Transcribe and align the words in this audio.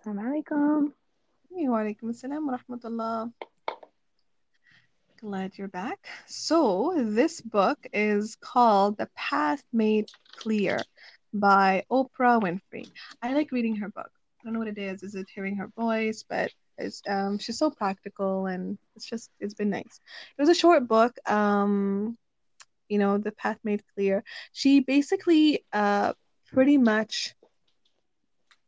Assalamualaikum. 0.00 0.96
Walaikum 1.52 2.08
assalam 2.08 2.48
wa 2.48 2.56
rahmatullah. 2.56 3.28
Glad 5.20 5.52
you're 5.58 5.68
back. 5.68 6.00
So, 6.24 6.96
this 6.96 7.42
book 7.42 7.76
is 7.92 8.34
called 8.40 8.96
The 8.96 9.10
Path 9.14 9.62
Made 9.74 10.08
Clear 10.32 10.80
by 11.34 11.84
Oprah 11.92 12.40
Winfrey. 12.40 12.88
I 13.20 13.34
like 13.34 13.52
reading 13.52 13.76
her 13.76 13.90
book. 13.90 14.08
I 14.08 14.44
don't 14.44 14.54
know 14.54 14.60
what 14.60 14.72
it 14.72 14.78
is. 14.78 15.02
Is 15.02 15.14
it 15.16 15.28
hearing 15.28 15.56
her 15.56 15.68
voice? 15.76 16.24
But 16.26 16.50
um 17.06 17.36
she's 17.36 17.58
so 17.58 17.68
practical 17.68 18.46
and 18.46 18.78
it's 18.96 19.04
just 19.04 19.28
it's 19.38 19.52
been 19.52 19.68
nice. 19.68 20.00
It 20.32 20.40
was 20.40 20.48
a 20.48 20.54
short 20.54 20.88
book. 20.88 21.12
Um, 21.28 22.16
you 22.88 22.96
know, 22.96 23.18
The 23.18 23.32
Path 23.32 23.58
Made 23.64 23.82
Clear. 23.92 24.24
She 24.52 24.80
basically 24.80 25.66
uh 25.74 26.14
pretty 26.54 26.78
much 26.78 27.34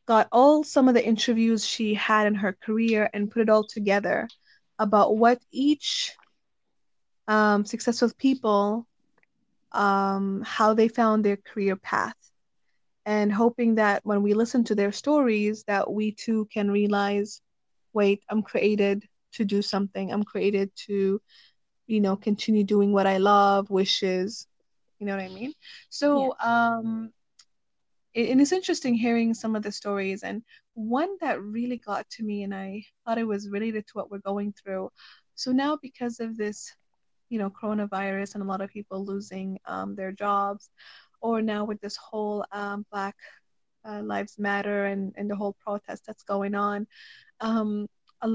got 0.07 0.29
all 0.32 0.64
some 0.64 0.89
of 0.89 0.95
the 0.95 1.04
interviews 1.04 1.64
she 1.67 1.95
had 1.95 2.26
in 2.26 2.35
her 2.35 2.53
career 2.53 3.08
and 3.13 3.31
put 3.31 3.43
it 3.43 3.49
all 3.49 3.64
together 3.64 4.29
about 4.79 5.17
what 5.17 5.40
each 5.53 6.13
um, 7.29 7.64
successful 7.64 8.11
people 8.18 8.86
um, 9.73 10.43
how 10.45 10.75
they 10.75 10.89
found 10.89 11.25
their 11.25 11.36
career 11.36 11.76
path. 11.76 12.17
And 13.04 13.32
hoping 13.32 13.76
that 13.76 14.04
when 14.04 14.23
we 14.23 14.32
listen 14.35 14.62
to 14.64 14.75
their 14.75 14.93
stories 14.93 15.64
that 15.67 15.90
we 15.90 16.12
too 16.12 16.46
can 16.53 16.71
realize 16.71 17.40
wait 17.93 18.23
i'm 18.31 18.43
created 18.43 19.04
to 19.32 19.45
do 19.45 19.62
something. 19.62 20.12
I'm 20.12 20.23
created 20.23 20.71
to 20.87 21.21
you 21.87 22.00
know 22.00 22.17
continue 22.17 22.64
doing 22.64 22.93
what 22.93 23.07
i 23.07 23.17
love 23.17 23.71
wishes. 23.71 24.46
You 24.98 25.07
know 25.07 25.17
what 25.17 25.25
i 25.25 25.29
mean? 25.29 25.53
So 25.89 26.37
yeah. 26.40 26.76
um 26.79 27.12
and 28.14 28.40
it's 28.40 28.52
interesting 28.52 28.94
hearing 28.94 29.34
some 29.34 29.57
of 29.57 29.62
the 29.62 29.72
stories 29.72 30.22
and 30.22 30.43
one 30.75 31.16
that 31.20 31.43
really 31.43 31.79
got 31.79 32.08
to 32.11 32.22
me 32.22 32.42
and 32.42 32.55
i 32.55 32.83
thought 33.05 33.19
it 33.19 33.27
was 33.27 33.48
related 33.48 33.87
to 33.87 33.92
what 33.95 34.11
we're 34.11 34.19
going 34.19 34.53
through. 34.53 34.91
So 35.34 35.50
now 35.53 35.78
because 35.81 36.20
of 36.20 36.37
this 36.37 36.72
you 37.33 37.39
know 37.39 37.50
coronavirus 37.50 38.34
and 38.34 38.45
a 38.45 38.47
lot 38.47 38.61
of 38.61 38.70
people 38.70 39.05
losing 39.05 39.59
um, 39.67 39.97
their 39.97 40.12
jobs 40.12 40.69
or 41.22 41.41
now 41.41 41.64
with 41.64 41.81
this 41.81 41.97
whole 41.97 42.45
um, 42.53 42.84
black 42.92 43.17
uh, 43.89 44.03
lives 44.03 44.39
matter 44.39 44.84
and, 44.84 45.15
and 45.17 45.31
the 45.31 45.37
whole 45.37 45.56
protest 45.65 46.05
that's 46.06 46.22
going 46.25 46.55
on 46.55 46.87
um, 47.41 47.87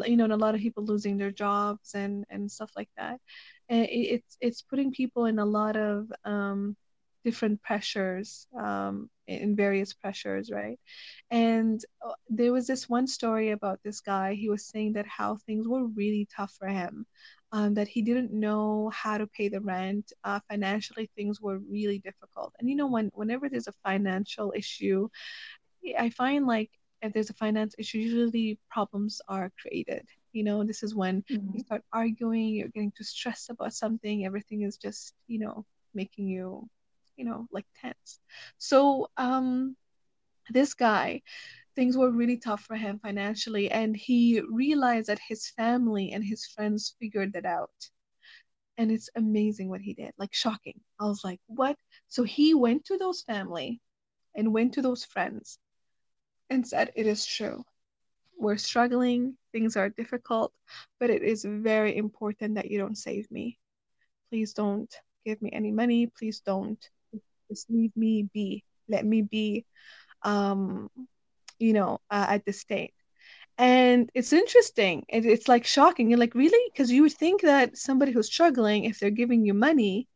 you 0.06 0.18
know 0.18 0.24
and 0.24 0.34
a 0.34 0.38
lot 0.38 0.56
of 0.56 0.62
people 0.62 0.84
losing 0.84 1.16
their 1.16 1.32
jobs 1.32 1.94
and 1.94 2.26
and 2.32 2.52
stuff 2.52 2.72
like 2.76 2.90
that 2.98 3.20
and 3.70 3.86
it, 3.86 3.92
it's 4.16 4.38
it's 4.42 4.62
putting 4.64 4.92
people 4.92 5.26
in 5.26 5.38
a 5.38 5.46
lot 5.46 5.78
of 5.78 6.12
um, 6.26 6.76
different 7.24 7.62
pressures 7.62 8.48
um, 8.58 9.10
in 9.28 9.56
various 9.56 9.94
pressures 9.94 10.50
right 10.52 10.80
and 11.32 11.84
uh, 12.06 12.14
there 12.30 12.54
was 12.54 12.68
this 12.68 12.88
one 12.88 13.08
story 13.08 13.52
about 13.52 13.80
this 13.84 14.00
guy 14.00 14.34
he 14.34 14.50
was 14.50 14.66
saying 14.66 14.94
that 14.94 15.06
how 15.06 15.38
things 15.46 15.68
were 15.68 15.86
really 15.88 16.28
tough 16.34 16.54
for 16.58 16.68
him 16.68 17.06
um, 17.52 17.74
that 17.76 17.88
he 17.88 18.02
didn't 18.02 18.34
know 18.34 18.92
how 18.94 19.18
to 19.18 19.28
pay 19.28 19.48
the 19.48 19.62
rent. 19.62 20.12
Uh, 20.24 20.40
financially, 20.50 21.10
things 21.16 21.40
were 21.40 21.60
really 21.60 22.00
difficult. 22.00 22.54
And 22.60 22.70
you 22.70 22.76
know, 22.76 22.88
when 22.88 23.10
whenever 23.14 23.48
there's 23.48 23.68
a 23.68 23.74
financial 23.86 24.54
issue, 24.56 25.08
I 25.98 26.10
find 26.10 26.46
like 26.46 26.72
if 27.02 27.14
there's 27.14 27.30
a 27.30 27.34
finance 27.36 27.76
issue, 27.78 28.00
usually 28.00 28.60
problems 28.70 29.22
are 29.28 29.52
created. 29.62 30.06
You 30.34 30.44
know, 30.44 30.64
this 30.64 30.84
is 30.84 30.96
when 30.96 31.24
mm-hmm. 31.24 31.58
you 31.58 31.64
start 31.64 31.84
arguing, 31.94 32.50
you're 32.50 32.68
getting 32.70 32.92
too 32.96 33.04
stressed 33.04 33.50
about 33.50 33.74
something, 33.74 34.26
everything 34.26 34.64
is 34.64 34.78
just, 34.78 35.14
you 35.28 35.40
know, 35.40 35.66
making 35.94 36.28
you, 36.28 36.68
you 37.18 37.26
know, 37.26 37.48
like 37.52 37.66
tense. 37.82 38.20
So, 38.58 39.10
um, 39.18 39.76
this 40.50 40.74
guy 40.74 41.22
things 41.76 41.96
were 41.96 42.10
really 42.10 42.38
tough 42.38 42.64
for 42.64 42.76
him 42.76 43.00
financially 43.00 43.70
and 43.70 43.96
he 43.96 44.42
realized 44.52 45.10
that 45.10 45.20
his 45.30 45.52
family 45.52 46.12
and 46.12 46.24
his 46.24 46.46
friends 46.48 46.96
figured 47.00 47.34
that 47.34 47.46
out. 47.46 47.90
And 48.80 48.92
it's 48.92 49.10
amazing 49.16 49.70
what 49.70 49.82
he 49.82 49.94
did 49.94 50.14
like 50.18 50.34
shocking. 50.34 50.80
I 51.00 51.06
was 51.06 51.24
like 51.24 51.40
what? 51.48 51.78
So 52.08 52.24
he 52.24 52.56
went 52.56 52.86
to 52.86 52.98
those 52.98 53.22
family 53.22 53.80
and 54.36 54.54
went 54.54 54.74
to 54.74 54.82
those 54.82 55.06
friends 55.06 55.60
and 56.50 56.68
said 56.68 56.92
it 56.96 57.06
is 57.08 57.26
true. 57.26 57.64
We're 58.40 58.58
struggling. 58.58 59.38
Things 59.52 59.78
are 59.78 59.90
difficult 59.90 60.54
but 61.00 61.12
it 61.12 61.22
is 61.24 61.46
very 61.48 61.96
important 61.96 62.56
that 62.56 62.72
you 62.72 62.80
don't 62.80 62.98
save 62.98 63.30
me. 63.32 63.60
Please 64.32 64.54
don't 64.54 64.94
give 65.26 65.42
me 65.44 65.52
any 65.54 65.72
money. 65.72 66.08
Please 66.08 66.40
don't 66.42 66.84
just 67.50 67.70
leave 67.70 67.92
me 67.96 68.30
be 68.34 68.64
let 68.90 69.06
me 69.06 69.22
be 69.22 69.66
um 70.24 70.90
you 71.60 71.74
know, 71.74 72.00
uh, 72.10 72.26
at 72.30 72.46
this 72.46 72.60
state. 72.60 72.94
And 73.58 74.10
it's 74.14 74.34
interesting. 74.34 75.06
It, 75.10 75.26
it's 75.26 75.48
like 75.48 75.66
shocking. 75.66 76.10
You're 76.10 76.20
like, 76.20 76.36
really? 76.36 76.72
Because 76.72 76.92
you 76.92 77.02
would 77.04 77.14
think 77.14 77.42
that 77.42 77.78
somebody 77.78 78.12
who's 78.12 78.28
struggling, 78.28 78.84
if 78.84 79.00
they're 79.00 79.10
giving 79.10 79.46
you 79.46 79.54
money, 79.54 80.08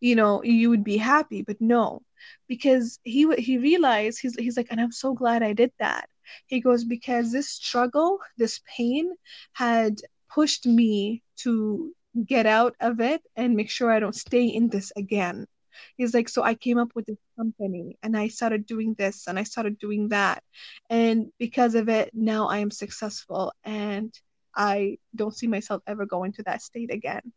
you 0.00 0.16
know, 0.16 0.42
you 0.42 0.70
would 0.70 0.84
be 0.84 0.96
happy. 0.96 1.42
But 1.42 1.60
no, 1.60 2.02
because 2.48 2.98
he 3.02 3.30
he 3.36 3.58
realized 3.58 4.20
he's 4.20 4.34
he's 4.36 4.56
like, 4.56 4.68
and 4.70 4.80
I'm 4.80 4.92
so 4.92 5.12
glad 5.12 5.42
I 5.42 5.52
did 5.52 5.72
that. 5.78 6.08
He 6.46 6.60
goes 6.60 6.84
because 6.84 7.32
this 7.32 7.50
struggle, 7.50 8.18
this 8.38 8.60
pain, 8.76 9.12
had 9.52 10.00
pushed 10.32 10.64
me 10.66 11.22
to 11.38 11.92
get 12.24 12.46
out 12.46 12.74
of 12.80 13.00
it 13.00 13.22
and 13.36 13.56
make 13.56 13.70
sure 13.70 13.90
I 13.92 14.00
don't 14.00 14.14
stay 14.14 14.46
in 14.46 14.68
this 14.68 14.90
again. 14.96 15.46
He's 15.96 16.14
like, 16.14 16.28
so 16.28 16.42
I 16.42 16.54
came 16.54 16.78
up 16.78 16.92
with 16.94 17.06
this 17.06 17.18
company 17.36 17.98
and 18.02 18.16
I 18.16 18.28
started 18.28 18.66
doing 18.66 18.94
this 18.94 19.26
and 19.26 19.38
I 19.38 19.44
started 19.44 19.78
doing 19.78 20.08
that. 20.08 20.42
And 20.88 21.32
because 21.38 21.74
of 21.74 21.88
it, 21.88 22.10
now 22.14 22.48
I 22.48 22.58
am 22.58 22.70
successful 22.70 23.52
and 23.64 24.12
I 24.54 24.98
don't 25.14 25.36
see 25.36 25.46
myself 25.46 25.82
ever 25.86 26.06
going 26.06 26.32
to 26.32 26.42
that 26.44 26.62
state 26.62 26.92
again. 26.92 27.32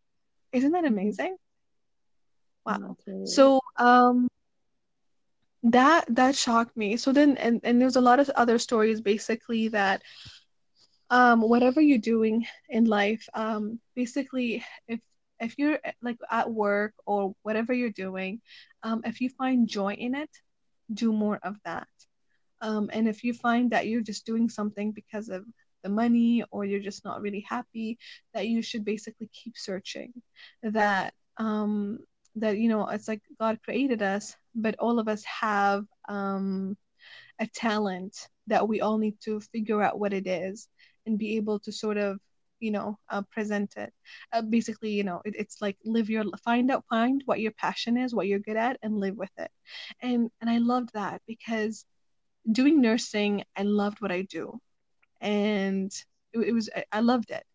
Isn't 0.51 0.71
that 0.71 0.85
amazing? 0.85 1.35
Wow. 2.65 2.97
So 3.25 3.59
um 3.77 4.27
that 5.63 6.05
that 6.09 6.35
shocked 6.35 6.75
me. 6.75 6.97
So 6.97 7.11
then 7.11 7.37
and, 7.37 7.61
and 7.63 7.81
there's 7.81 7.95
a 7.95 8.01
lot 8.01 8.19
of 8.19 8.29
other 8.31 8.59
stories 8.59 9.01
basically 9.01 9.69
that 9.69 10.01
um 11.09 11.41
whatever 11.41 11.81
you're 11.81 11.97
doing 11.97 12.45
in 12.69 12.85
life, 12.85 13.27
um 13.33 13.79
basically 13.95 14.63
if 14.87 14.99
if 15.43 15.57
you're 15.57 15.79
eh, 15.83 15.91
like 16.01 16.17
at 16.31 16.49
work 16.49 16.93
or 17.05 17.35
whatever 17.43 17.73
you're 17.73 17.89
doing, 17.89 18.41
um, 18.83 19.01
if 19.05 19.21
you 19.21 19.29
find 19.29 19.67
joy 19.67 19.93
in 19.93 20.15
it, 20.15 20.29
do 20.93 21.11
more 21.11 21.39
of 21.43 21.55
that. 21.65 21.87
Um, 22.61 22.89
and 22.93 23.07
if 23.07 23.23
you 23.23 23.33
find 23.33 23.71
that 23.71 23.87
you're 23.87 24.01
just 24.01 24.25
doing 24.25 24.49
something 24.49 24.91
because 24.91 25.29
of 25.29 25.43
the 25.83 25.89
money 25.89 26.43
or 26.49 26.65
you're 26.65 26.79
just 26.79 27.03
not 27.03 27.21
really 27.21 27.45
happy, 27.47 27.97
that 28.33 28.47
you 28.47 28.61
should 28.61 28.85
basically 28.85 29.29
keep 29.33 29.57
searching. 29.57 30.13
That 30.63 31.13
um, 31.37 31.99
that 32.35 32.57
you 32.57 32.69
know 32.69 32.87
it's 32.87 33.07
like 33.07 33.21
God 33.39 33.59
created 33.63 34.01
us, 34.01 34.35
but 34.55 34.75
all 34.79 34.99
of 34.99 35.07
us 35.07 35.23
have 35.25 35.85
um, 36.07 36.77
a 37.39 37.47
talent 37.47 38.29
that 38.47 38.67
we 38.67 38.81
all 38.81 38.97
need 38.97 39.19
to 39.21 39.39
figure 39.39 39.81
out 39.81 39.99
what 39.99 40.13
it 40.13 40.27
is 40.27 40.67
and 41.05 41.17
be 41.17 41.35
able 41.35 41.59
to 41.59 41.71
sort 41.71 41.97
of 41.97 42.19
you 42.63 42.71
know 42.71 42.97
uh, 43.09 43.21
present 43.31 43.75
it. 43.77 43.93
Uh, 44.33 44.41
basically 44.41 44.91
you 44.91 45.03
know 45.03 45.21
it, 45.25 45.35
it's 45.37 45.61
like 45.61 45.77
live 45.85 46.09
your 46.09 46.25
find 46.43 46.71
out 46.71 46.85
find 46.89 47.21
what 47.25 47.39
your 47.41 47.51
passion 47.53 47.97
is 47.97 48.15
what 48.15 48.27
you're 48.27 48.39
good 48.39 48.57
at 48.57 48.77
and 48.83 48.97
live 48.99 49.17
with 49.17 49.31
it. 49.37 49.51
And 50.01 50.31
and 50.41 50.49
i 50.49 50.57
loved 50.59 50.91
that 50.93 51.21
because 51.27 51.85
doing 52.51 52.81
nursing 52.81 53.43
i 53.57 53.63
loved 53.63 54.01
what 54.01 54.11
i 54.11 54.21
do. 54.23 54.59
And 55.21 55.91
it, 56.33 56.39
it 56.49 56.53
was 56.53 56.69
I, 56.75 56.85
I 56.91 56.99
loved 57.01 57.31
it. 57.31 57.45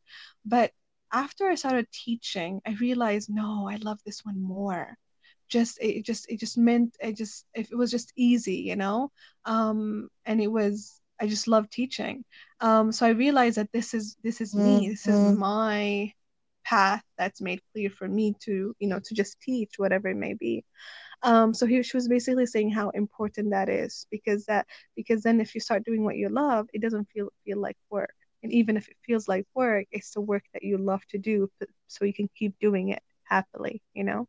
But 0.44 0.72
after 1.12 1.48
i 1.48 1.54
started 1.54 1.86
teaching 1.92 2.60
i 2.66 2.72
realized 2.80 3.30
no 3.30 3.68
i 3.68 3.76
love 3.76 4.00
this 4.04 4.24
one 4.24 4.40
more. 4.42 4.96
Just 5.48 5.78
it 5.80 6.04
just 6.04 6.30
it 6.30 6.38
just 6.40 6.58
meant 6.58 6.96
it 7.00 7.16
just 7.16 7.46
if 7.54 7.72
it 7.72 7.76
was 7.76 7.90
just 7.90 8.12
easy 8.16 8.56
you 8.56 8.76
know? 8.76 9.10
Um 9.46 10.08
and 10.26 10.40
it 10.40 10.48
was 10.52 11.00
I 11.20 11.26
just 11.26 11.48
love 11.48 11.68
teaching. 11.70 12.24
Um, 12.60 12.92
so 12.92 13.06
I 13.06 13.10
realized 13.10 13.56
that 13.56 13.72
this 13.72 13.94
is 13.94 14.16
this 14.22 14.40
is 14.40 14.54
me. 14.54 14.88
This 14.88 15.06
is 15.06 15.14
mm-hmm. 15.14 15.38
my 15.38 16.12
path 16.64 17.02
that's 17.16 17.40
made 17.40 17.62
clear 17.72 17.88
for 17.88 18.06
me 18.06 18.34
to 18.40 18.74
you 18.78 18.88
know 18.88 19.00
to 19.02 19.14
just 19.14 19.40
teach 19.40 19.74
whatever 19.78 20.08
it 20.08 20.16
may 20.16 20.34
be. 20.34 20.64
Um, 21.22 21.52
so 21.54 21.66
he, 21.66 21.82
she 21.82 21.96
was 21.96 22.08
basically 22.08 22.46
saying 22.46 22.70
how 22.70 22.90
important 22.90 23.50
that 23.50 23.68
is 23.68 24.06
because 24.10 24.44
that 24.46 24.66
because 24.96 25.22
then 25.22 25.40
if 25.40 25.54
you 25.54 25.60
start 25.60 25.84
doing 25.84 26.04
what 26.04 26.16
you 26.16 26.28
love, 26.28 26.68
it 26.72 26.82
doesn't 26.82 27.08
feel 27.12 27.28
feel 27.44 27.60
like 27.60 27.76
work. 27.90 28.14
And 28.42 28.52
even 28.52 28.76
if 28.76 28.88
it 28.88 28.96
feels 29.04 29.26
like 29.28 29.46
work, 29.54 29.86
it's 29.90 30.12
the 30.12 30.20
work 30.20 30.44
that 30.52 30.62
you 30.62 30.78
love 30.78 31.04
to 31.08 31.18
do, 31.18 31.50
so 31.88 32.04
you 32.04 32.14
can 32.14 32.28
keep 32.36 32.58
doing 32.60 32.90
it 32.90 33.02
happily. 33.24 33.82
You 33.94 34.04
know. 34.04 34.28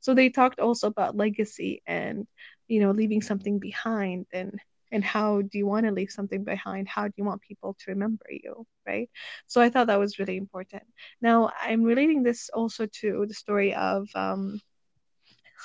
So 0.00 0.14
they 0.14 0.30
talked 0.30 0.60
also 0.60 0.88
about 0.88 1.16
legacy 1.16 1.82
and 1.86 2.26
you 2.68 2.80
know 2.80 2.92
leaving 2.92 3.22
something 3.22 3.58
behind 3.58 4.26
and 4.32 4.60
and 4.92 5.04
how 5.04 5.42
do 5.42 5.58
you 5.58 5.66
want 5.66 5.86
to 5.86 5.92
leave 5.92 6.10
something 6.10 6.44
behind 6.44 6.88
how 6.88 7.06
do 7.06 7.14
you 7.16 7.24
want 7.24 7.40
people 7.42 7.74
to 7.78 7.90
remember 7.90 8.26
you 8.30 8.66
right 8.86 9.10
so 9.46 9.60
i 9.60 9.68
thought 9.68 9.86
that 9.86 9.98
was 9.98 10.18
really 10.18 10.36
important 10.36 10.82
now 11.20 11.50
i'm 11.60 11.82
relating 11.82 12.22
this 12.22 12.48
also 12.54 12.86
to 12.86 13.24
the 13.26 13.34
story 13.34 13.74
of 13.74 14.08
um 14.14 14.60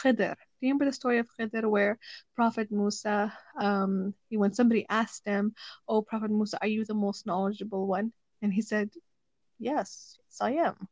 khidr 0.01 0.35
do 0.63 0.67
you 0.67 0.71
remember 0.73 0.85
the 0.85 0.93
story 0.93 1.17
of 1.17 1.27
Khidr 1.37 1.69
where 1.69 1.99
Prophet 2.37 2.71
Musa, 2.71 3.37
um, 3.59 4.13
when 4.29 4.53
somebody 4.53 4.85
asked 4.89 5.25
him, 5.25 5.53
"Oh, 5.89 6.01
Prophet 6.01 6.31
Musa, 6.31 6.57
are 6.61 6.69
you 6.69 6.85
the 6.85 6.93
most 6.93 7.25
knowledgeable 7.25 7.85
one?" 7.85 8.13
and 8.41 8.53
he 8.53 8.61
said, 8.61 8.89
"Yes, 9.59 10.15
yes, 10.23 10.37
I 10.39 10.51
am." 10.63 10.87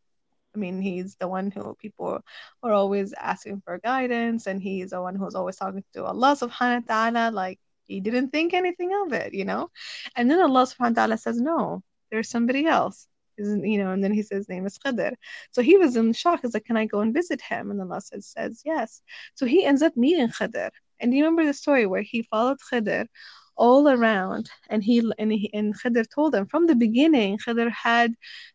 I 0.53 0.57
mean, 0.57 0.81
he's 0.81 1.15
the 1.15 1.29
one 1.29 1.51
who 1.51 1.73
people 1.75 2.19
are 2.61 2.73
always 2.73 3.13
asking 3.13 3.61
for 3.61 3.79
guidance, 3.79 4.45
and 4.45 4.61
he's 4.61 4.89
the 4.89 5.01
one 5.01 5.15
who's 5.15 5.35
always 5.35 5.55
talking 5.55 5.85
to 5.93 6.03
Allah 6.03 6.35
subhanahu 6.35 6.83
wa 6.89 6.93
ta'ala. 6.93 7.31
Like, 7.31 7.59
he 7.91 7.99
didn't 7.99 8.29
think 8.29 8.53
anything 8.53 8.91
of 9.03 9.13
it, 9.13 9.33
you 9.33 9.45
know? 9.45 9.69
And 10.15 10.29
then 10.29 10.41
Allah 10.41 10.63
subhanahu 10.63 10.95
wa 10.95 11.01
ta'ala 11.01 11.17
says, 11.17 11.39
No, 11.39 11.83
there's 12.11 12.29
somebody 12.29 12.65
else. 12.65 13.07
Isn't 13.37 13.65
you 13.65 13.79
know, 13.83 13.91
and 13.91 14.03
then 14.03 14.13
he 14.13 14.23
says 14.23 14.49
name 14.49 14.65
is 14.65 14.77
Khidr. 14.77 15.13
So 15.51 15.61
he 15.61 15.77
was 15.77 15.95
in 15.95 16.13
shock. 16.13 16.41
He's 16.41 16.53
like, 16.53 16.65
Can 16.65 16.77
I 16.77 16.85
go 16.85 16.99
and 17.01 17.13
visit 17.13 17.41
him? 17.41 17.71
And 17.71 17.81
Allah 17.81 18.01
says, 18.01 18.27
says 18.27 18.61
yes. 18.65 19.01
So 19.35 19.45
he 19.45 19.65
ends 19.65 19.81
up 19.81 19.95
meeting 19.97 20.29
Khidr. 20.29 20.69
And 20.99 21.13
you 21.13 21.23
remember 21.23 21.45
the 21.45 21.53
story 21.53 21.85
where 21.85 22.03
he 22.03 22.23
followed 22.23 22.59
Khidr 22.71 23.07
all 23.55 23.89
around 23.89 24.49
and 24.69 24.83
he 24.83 24.99
and 25.19 25.31
he 25.31 25.49
and 25.53 25.77
Khidr 25.79 26.05
told 26.09 26.35
him 26.35 26.45
from 26.47 26.67
the 26.67 26.75
beginning, 26.75 27.37
Khidr 27.39 27.71
had 27.71 28.13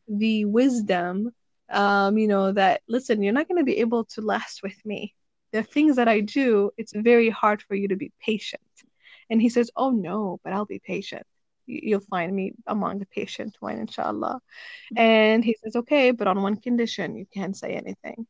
the 0.09 0.45
wisdom 0.45 1.33
um, 1.71 2.17
you 2.19 2.29
know, 2.29 2.53
that 2.53 2.83
listen, 2.89 3.23
you're 3.23 3.33
not 3.33 3.49
going 3.49 3.59
to 3.59 3.65
be 3.65 3.79
able 3.79 4.05
to 4.05 4.21
last 4.21 4.63
with 4.63 4.85
me. 4.85 5.15
The 5.53 5.63
things 5.63 5.97
that 5.97 6.09
I 6.09 6.21
do, 6.21 6.71
it's 6.77 6.93
very 6.95 7.31
hard 7.31 7.63
for 7.63 7.75
you 7.75 7.89
to 7.89 7.97
be 7.97 8.13
patient. 8.21 8.63
And 9.31 9.41
he 9.41 9.49
says, 9.49 9.71
Oh 9.77 9.91
no, 9.91 10.41
but 10.45 10.53
I'll 10.53 10.67
be 10.67 10.79
patient. 10.79 11.27
You'll 11.67 12.01
find 12.01 12.35
me 12.35 12.53
among 12.67 13.01
the 13.01 13.07
patient 13.07 13.57
one, 13.61 13.79
inshallah. 13.79 14.41
And 14.97 15.45
he 15.45 15.57
says, 15.63 15.77
Okay, 15.77 16.13
but 16.13 16.29
on 16.29 16.43
one 16.43 16.57
condition, 16.57 17.17
you 17.17 17.27
can't 17.33 17.57
say 17.57 17.73
anything. 17.73 18.27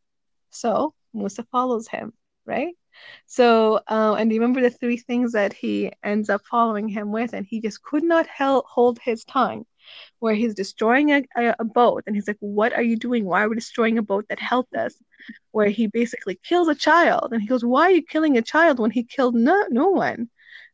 So 0.50 0.94
Musa 1.12 1.44
follows 1.52 1.88
him, 1.88 2.12
right? 2.46 2.74
So, 3.26 3.80
uh, 3.88 4.16
and 4.18 4.32
you 4.32 4.40
remember 4.40 4.62
the 4.62 4.70
three 4.70 4.96
things 4.96 5.32
that 5.32 5.52
he 5.52 5.92
ends 6.02 6.30
up 6.30 6.42
following 6.50 6.88
him 6.88 7.12
with, 7.12 7.34
and 7.34 7.46
he 7.46 7.60
just 7.60 7.82
could 7.82 8.02
not 8.02 8.26
hel- 8.26 8.64
hold 8.66 8.98
his 8.98 9.24
tongue 9.24 9.66
where 10.18 10.34
he's 10.34 10.54
destroying 10.54 11.10
a, 11.12 11.22
a, 11.58 11.64
boat 11.64 12.02
and 12.06 12.16
he's 12.16 12.26
like 12.26 12.36
what 12.40 12.72
are 12.72 12.82
you 12.82 12.96
doing 12.96 13.24
why 13.24 13.42
are 13.42 13.48
we 13.48 13.54
destroying 13.54 13.98
a 13.98 14.02
boat 14.02 14.24
that 14.28 14.40
helped 14.40 14.74
us 14.74 14.94
where 15.50 15.68
he 15.68 15.86
basically 15.86 16.38
kills 16.42 16.68
a 16.68 16.74
child 16.74 17.28
and 17.32 17.40
he 17.40 17.48
goes 17.48 17.64
why 17.64 17.82
are 17.82 17.90
you 17.90 18.02
killing 18.02 18.36
a 18.36 18.42
child 18.42 18.78
when 18.78 18.90
he 18.90 19.02
killed 19.02 19.34
no, 19.34 19.64
no 19.70 19.88
one 19.88 20.28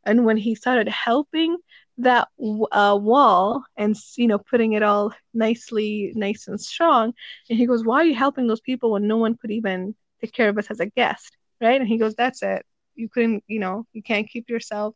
and 0.05 0.25
when 0.25 0.37
he 0.37 0.55
started 0.55 0.89
helping 0.89 1.57
that 1.99 2.29
uh, 2.73 2.99
wall 3.01 3.65
and 3.77 3.97
you 4.17 4.27
know 4.27 4.39
putting 4.39 4.73
it 4.73 4.83
all 4.83 5.13
nicely 5.35 6.13
nice 6.15 6.49
and 6.49 6.61
strong 6.61 7.13
and 7.49 7.59
he 7.59 7.67
goes 7.67 7.85
why 7.85 7.97
are 8.01 8.05
you 8.05 8.15
helping 8.15 8.47
those 8.47 8.61
people 8.61 8.91
when 8.93 9.07
no 9.07 9.17
one 9.19 9.37
could 9.37 9.51
even 9.51 9.95
take 10.21 10.33
care 10.33 10.49
of 10.49 10.59
us 10.59 10.71
as 10.71 10.81
a 10.81 10.87
guest 10.87 11.37
right 11.61 11.81
and 11.81 11.89
he 11.89 11.99
goes 11.99 12.15
that's 12.15 12.43
it 12.43 12.65
you 12.95 13.09
couldn't 13.09 13.45
you 13.47 13.59
know 13.59 13.87
you 13.93 14.03
can't 14.03 14.29
keep 14.29 14.49
yourself 14.49 14.95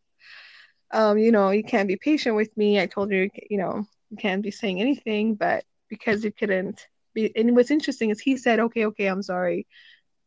um 0.93 1.19
you 1.19 1.33
know 1.33 1.51
you 1.51 1.63
can't 1.65 1.89
be 1.89 1.97
patient 1.97 2.37
with 2.37 2.55
me 2.57 2.81
i 2.81 2.87
told 2.87 3.11
you 3.11 3.29
you 3.51 3.59
know 3.59 3.85
you 4.11 4.17
can't 4.17 4.43
be 4.43 4.51
saying 4.51 4.81
anything, 4.81 5.35
but 5.35 5.65
because 5.89 6.25
you 6.25 6.33
couldn't 6.33 6.87
be, 7.15 7.33
and 7.37 7.57
what's 7.57 7.71
interesting 7.71 8.11
is 8.11 8.21
he 8.21 8.37
said, 8.37 8.61
okay, 8.61 8.87
okay, 8.87 9.07
I'm 9.07 9.23
sorry. 9.23 9.67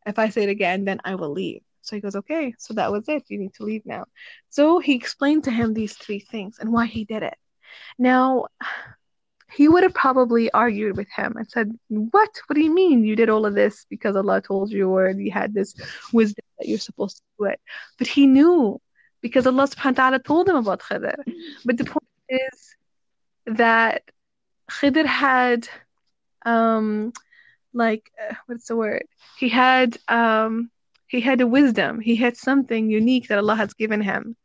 If 0.06 0.20
I 0.20 0.30
say 0.30 0.44
it 0.44 0.50
again, 0.50 0.86
then 0.86 1.00
I 1.04 1.16
will 1.16 1.32
leave. 1.32 1.62
So 1.90 1.96
he 1.96 2.02
goes, 2.02 2.16
okay, 2.16 2.54
so 2.60 2.74
that 2.76 2.92
was 2.92 3.10
it. 3.10 3.24
You 3.28 3.40
need 3.40 3.54
to 3.56 3.64
leave 3.64 3.86
now. 3.86 4.06
So 4.50 4.80
he 4.80 4.96
explained 4.96 5.46
to 5.46 5.52
him 5.52 5.74
these 5.74 5.94
three 5.94 6.20
things 6.20 6.58
and 6.60 6.72
why 6.72 6.86
he 6.86 7.04
did 7.04 7.24
it. 7.24 7.36
Now, 7.98 8.46
he 9.52 9.68
would 9.68 9.82
have 9.84 9.94
probably 9.96 10.52
argued 10.52 10.96
with 10.96 11.08
him 11.16 11.34
and 11.36 11.50
said, 11.50 11.72
What? 11.88 12.30
What 12.46 12.54
do 12.56 12.62
you 12.62 12.74
mean 12.74 13.04
you 13.04 13.16
did 13.16 13.30
all 13.30 13.46
of 13.46 13.56
this 13.56 13.86
because 13.90 14.16
Allah 14.16 14.42
told 14.42 14.72
you 14.72 14.90
or 14.90 15.10
you 15.10 15.32
had 15.32 15.54
this 15.54 15.74
wisdom 16.14 16.46
that 16.60 16.68
you're 16.68 16.78
supposed 16.78 17.18
to 17.18 17.24
do 17.40 17.46
it? 17.46 17.60
But 17.98 18.08
he 18.08 18.28
knew 18.28 18.80
because 19.22 19.48
Allah 19.48 19.68
subhanahu 19.68 19.98
wa 19.98 20.04
ta'ala 20.04 20.20
told 20.20 20.48
him 20.48 20.56
about 20.58 20.82
Khidr. 20.82 21.16
But 21.66 21.78
the 21.78 21.86
point 21.86 22.06
is, 22.30 22.76
that 23.46 24.04
Khidr 24.70 25.06
had 25.06 25.68
um 26.46 27.12
like 27.74 28.12
uh, 28.22 28.36
what's 28.46 28.68
the 28.68 28.76
word 28.76 29.04
he 29.38 29.50
had 29.50 29.98
um 30.08 30.72
he 31.10 31.20
had 31.20 31.42
a 31.42 31.48
wisdom. 31.48 32.00
He 32.00 32.16
had 32.16 32.38
something 32.38 32.90
unique 32.90 33.28
that 33.28 33.40
Allah 33.40 33.56
has 33.56 33.74
given 33.74 34.02
him. 34.02 34.38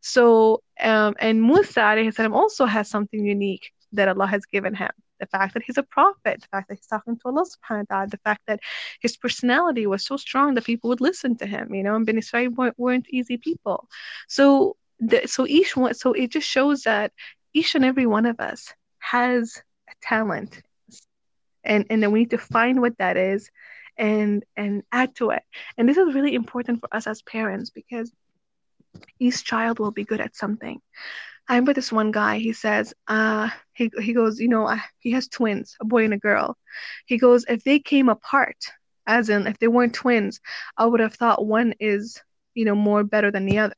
So 0.00 0.62
um 0.80 1.14
and 1.18 1.42
Musa 1.42 2.12
salam 2.12 2.32
also 2.32 2.64
has 2.64 2.88
something 2.88 3.24
unique 3.26 3.70
that 3.92 4.08
Allah 4.08 4.26
has 4.26 4.46
given 4.46 4.74
him. 4.74 4.90
The 5.20 5.26
fact 5.26 5.54
that 5.54 5.62
he's 5.66 5.78
a 5.78 5.82
prophet 5.82 6.40
the 6.40 6.48
fact 6.54 6.68
that 6.68 6.76
he's 6.78 6.86
talking 6.86 7.16
to 7.16 7.24
Allah 7.26 7.44
subhanahu 7.54 7.84
wa 7.90 7.96
ta'ala 7.96 8.08
the 8.08 8.24
fact 8.28 8.42
that 8.46 8.60
his 9.00 9.16
personality 9.16 9.86
was 9.86 10.04
so 10.04 10.16
strong 10.16 10.54
that 10.54 10.64
people 10.64 10.88
would 10.90 11.00
listen 11.00 11.36
to 11.38 11.46
him 11.46 11.74
you 11.74 11.82
know 11.82 11.94
and 11.96 12.06
Bani 12.06 12.18
Israel 12.18 12.50
weren't, 12.56 12.78
weren't 12.78 13.06
easy 13.10 13.36
people. 13.36 13.88
So 14.28 14.76
the, 15.10 15.26
so 15.26 15.46
each 15.46 15.76
one 15.76 15.94
so 15.94 16.12
it 16.12 16.30
just 16.30 16.48
shows 16.48 16.82
that 16.82 17.12
each 17.52 17.74
and 17.74 17.84
every 17.84 18.06
one 18.06 18.26
of 18.26 18.38
us 18.40 18.72
has 18.98 19.60
a 19.90 19.94
talent. 20.00 20.62
And 21.64 21.86
and 21.90 22.02
then 22.02 22.12
we 22.12 22.20
need 22.20 22.30
to 22.30 22.38
find 22.38 22.80
what 22.80 22.98
that 22.98 23.16
is 23.16 23.50
and 23.96 24.44
and 24.56 24.82
add 24.92 25.14
to 25.16 25.30
it. 25.30 25.42
And 25.76 25.88
this 25.88 25.96
is 25.96 26.14
really 26.14 26.34
important 26.34 26.80
for 26.80 26.88
us 26.94 27.06
as 27.06 27.22
parents 27.22 27.70
because 27.70 28.12
each 29.18 29.44
child 29.44 29.78
will 29.78 29.90
be 29.90 30.04
good 30.04 30.20
at 30.20 30.36
something. 30.36 30.80
I 31.48 31.54
remember 31.54 31.72
this 31.74 31.92
one 31.92 32.10
guy. 32.12 32.38
He 32.38 32.52
says 32.52 32.94
uh 33.08 33.50
he, 33.72 33.90
he 34.00 34.12
goes 34.12 34.40
you 34.40 34.48
know 34.48 34.66
uh, 34.66 34.78
he 34.98 35.12
has 35.12 35.28
twins 35.28 35.76
a 35.80 35.84
boy 35.84 36.04
and 36.04 36.14
a 36.14 36.18
girl. 36.18 36.56
He 37.06 37.18
goes 37.18 37.44
if 37.48 37.64
they 37.64 37.78
came 37.78 38.08
apart 38.08 38.56
as 39.06 39.28
in 39.28 39.46
if 39.46 39.58
they 39.58 39.66
weren't 39.66 39.94
twins 39.94 40.40
i 40.78 40.86
would 40.86 41.00
have 41.00 41.14
thought 41.14 41.44
one 41.44 41.74
is 41.80 42.22
you 42.54 42.64
know 42.64 42.74
more 42.76 43.02
better 43.04 43.30
than 43.30 43.46
the 43.46 43.58
other. 43.58 43.74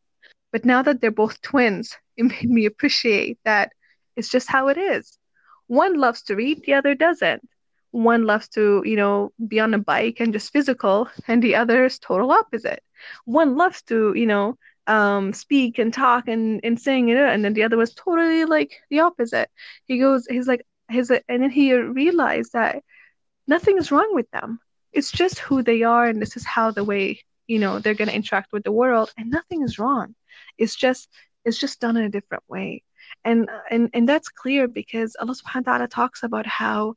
But 0.52 0.64
now 0.64 0.82
that 0.82 1.00
they're 1.00 1.10
both 1.10 1.40
twins 1.42 1.96
it 2.16 2.24
made 2.24 2.50
me 2.50 2.66
appreciate 2.66 3.38
that 3.44 3.72
it's 4.16 4.28
just 4.28 4.48
how 4.48 4.68
it 4.68 4.78
is. 4.78 5.18
One 5.66 5.94
loves 5.98 6.22
to 6.24 6.36
read, 6.36 6.62
the 6.64 6.74
other 6.74 6.94
doesn't. 6.94 7.48
One 7.94 8.24
loves 8.24 8.48
to, 8.50 8.82
you 8.84 8.96
know, 8.96 9.32
be 9.46 9.60
on 9.60 9.72
a 9.72 9.78
bike 9.78 10.18
and 10.18 10.32
just 10.32 10.52
physical, 10.52 11.08
and 11.28 11.40
the 11.40 11.54
other 11.54 11.84
is 11.84 12.00
total 12.00 12.32
opposite. 12.32 12.82
One 13.24 13.56
loves 13.56 13.82
to, 13.82 14.12
you 14.14 14.26
know, 14.26 14.58
um, 14.88 15.32
speak 15.32 15.78
and 15.78 15.94
talk 15.94 16.26
and, 16.26 16.60
and 16.64 16.80
sing 16.80 17.08
it, 17.10 17.16
and 17.16 17.44
then 17.44 17.54
the 17.54 17.62
other 17.62 17.76
was 17.76 17.94
totally 17.94 18.46
like 18.46 18.72
the 18.90 19.00
opposite. 19.00 19.48
He 19.86 19.98
goes, 20.00 20.26
he's 20.26 20.48
like, 20.48 20.66
his, 20.88 21.10
and 21.10 21.42
then 21.42 21.50
he 21.50 21.72
realized 21.74 22.52
that 22.54 22.82
nothing 23.46 23.78
is 23.78 23.92
wrong 23.92 24.12
with 24.12 24.28
them. 24.32 24.58
It's 24.92 25.12
just 25.12 25.38
who 25.38 25.62
they 25.62 25.84
are, 25.84 26.06
and 26.06 26.20
this 26.20 26.36
is 26.36 26.44
how 26.44 26.72
the 26.72 26.84
way 26.84 27.20
you 27.46 27.60
know 27.60 27.78
they're 27.78 27.94
going 27.94 28.08
to 28.08 28.16
interact 28.16 28.52
with 28.52 28.64
the 28.64 28.72
world, 28.72 29.12
and 29.16 29.30
nothing 29.30 29.62
is 29.62 29.78
wrong. 29.78 30.16
It's 30.58 30.74
just 30.74 31.08
it's 31.44 31.58
just 31.58 31.80
done 31.80 31.96
in 31.96 32.04
a 32.04 32.10
different 32.10 32.42
way 32.48 32.82
and 33.24 33.48
and 33.70 33.90
and 33.92 34.08
that's 34.08 34.28
clear 34.28 34.68
because 34.68 35.16
Allah 35.20 35.34
subhanahu 35.34 35.66
wa 35.66 35.72
ta'ala 35.72 35.88
talks 35.88 36.22
about 36.22 36.46
how 36.46 36.96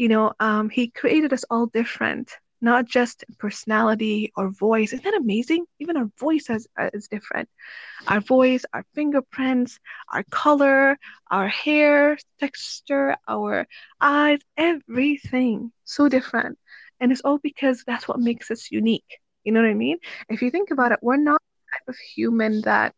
you 0.00 0.08
know 0.08 0.32
um 0.40 0.68
he 0.70 0.88
created 0.90 1.32
us 1.32 1.44
all 1.50 1.66
different 1.66 2.32
not 2.62 2.86
just 2.86 3.24
personality 3.38 4.32
or 4.36 4.50
voice. 4.50 4.92
Isn't 4.92 5.04
that 5.04 5.14
amazing? 5.14 5.64
Even 5.80 5.96
our 5.96 6.08
voice 6.18 6.50
is, 6.50 6.66
uh, 6.80 6.90
is 6.94 7.08
different. 7.08 7.48
Our 8.08 8.20
voice 8.20 8.64
our 8.74 8.84
fingerprints 8.94 9.78
our 10.12 10.24
color 10.30 10.98
our 11.30 11.48
hair 11.48 12.18
texture 12.40 13.16
our 13.28 13.66
eyes 14.00 14.40
everything. 14.56 15.72
So 15.84 16.08
different. 16.08 16.58
And 17.00 17.12
it's 17.12 17.22
all 17.22 17.38
because 17.38 17.84
that's 17.86 18.08
what 18.08 18.20
makes 18.20 18.50
us 18.50 18.70
unique. 18.70 19.18
You 19.44 19.52
know 19.52 19.60
what 19.62 19.70
i 19.70 19.74
mean? 19.74 19.98
If 20.28 20.42
you 20.42 20.50
think 20.50 20.70
about 20.70 20.92
it 20.92 21.00
we're 21.02 21.16
not 21.16 21.40
the 21.42 21.64
type 21.72 21.88
of 21.88 21.96
human 22.14 22.62
that 22.62 22.94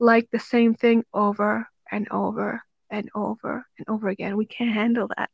like 0.00 0.28
the 0.30 0.38
same 0.40 0.74
thing 0.74 1.04
over 1.14 1.68
and 1.90 2.08
over 2.10 2.62
and 2.98 3.10
over 3.14 3.66
and 3.78 3.88
over 3.88 4.08
again. 4.08 4.36
We 4.36 4.46
can't 4.46 4.72
handle 4.72 5.08
that. 5.16 5.30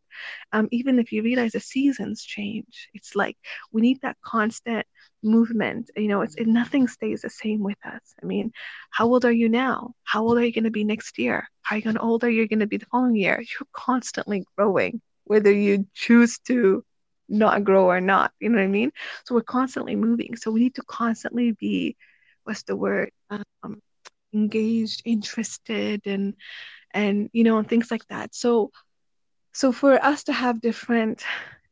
Um, 0.53 0.69
even 0.71 0.99
if 0.99 1.13
you 1.13 1.23
realize 1.23 1.53
the 1.53 1.61
seasons 1.61 2.23
change, 2.23 2.89
it's 2.95 3.15
like 3.15 3.37
we 3.73 3.81
need 3.81 4.01
that 4.03 4.17
constant 4.23 4.87
movement. 5.23 5.91
You 5.97 6.09
know, 6.09 6.23
it's 6.23 6.35
it, 6.37 6.47
nothing 6.47 6.89
stays 6.89 7.23
the 7.23 7.31
same 7.31 7.61
with 7.61 7.79
us. 7.85 8.15
I 8.23 8.27
mean, 8.27 8.53
how 8.91 9.07
old 9.07 9.25
are 9.25 9.33
you 9.33 9.49
now? 9.49 9.95
How 10.05 10.23
old 10.23 10.39
are 10.39 10.45
you 10.45 10.53
going 10.53 10.65
to 10.65 10.71
be 10.71 10.85
next 10.85 11.19
year? 11.19 11.49
How 11.63 11.77
are 11.77 11.79
you 11.79 12.49
going 12.49 12.61
to 12.61 12.67
be 12.67 12.79
the 12.79 12.87
following 12.87 13.17
year? 13.17 13.41
You're 13.41 13.69
constantly 13.73 14.45
growing, 14.57 15.01
whether 15.25 15.53
you 15.53 15.87
choose 15.95 16.39
to 16.47 16.85
not 17.29 17.63
grow 17.65 17.89
or 17.89 18.01
not. 18.01 18.33
You 18.41 18.49
know 18.49 18.59
what 18.59 18.65
I 18.65 18.69
mean? 18.69 18.91
So 19.25 19.35
we're 19.35 19.43
constantly 19.43 19.95
moving. 19.95 20.37
So 20.37 20.51
we 20.51 20.61
need 20.61 20.75
to 20.75 20.83
constantly 20.83 21.53
be, 21.53 21.97
what's 22.45 22.65
the 22.65 22.75
word? 22.75 23.13
Um, 23.31 23.81
engaged, 24.33 25.03
interested, 25.05 26.07
and 26.07 26.35
and 26.93 27.31
you 27.33 27.45
know, 27.45 27.59
and 27.59 27.69
things 27.69 27.91
like 27.91 28.07
that. 28.09 28.35
So 28.35 28.71
so 29.53 29.73
for 29.73 30.03
us 30.03 30.25
to 30.25 30.33
have 30.33 30.61
different 30.61 31.25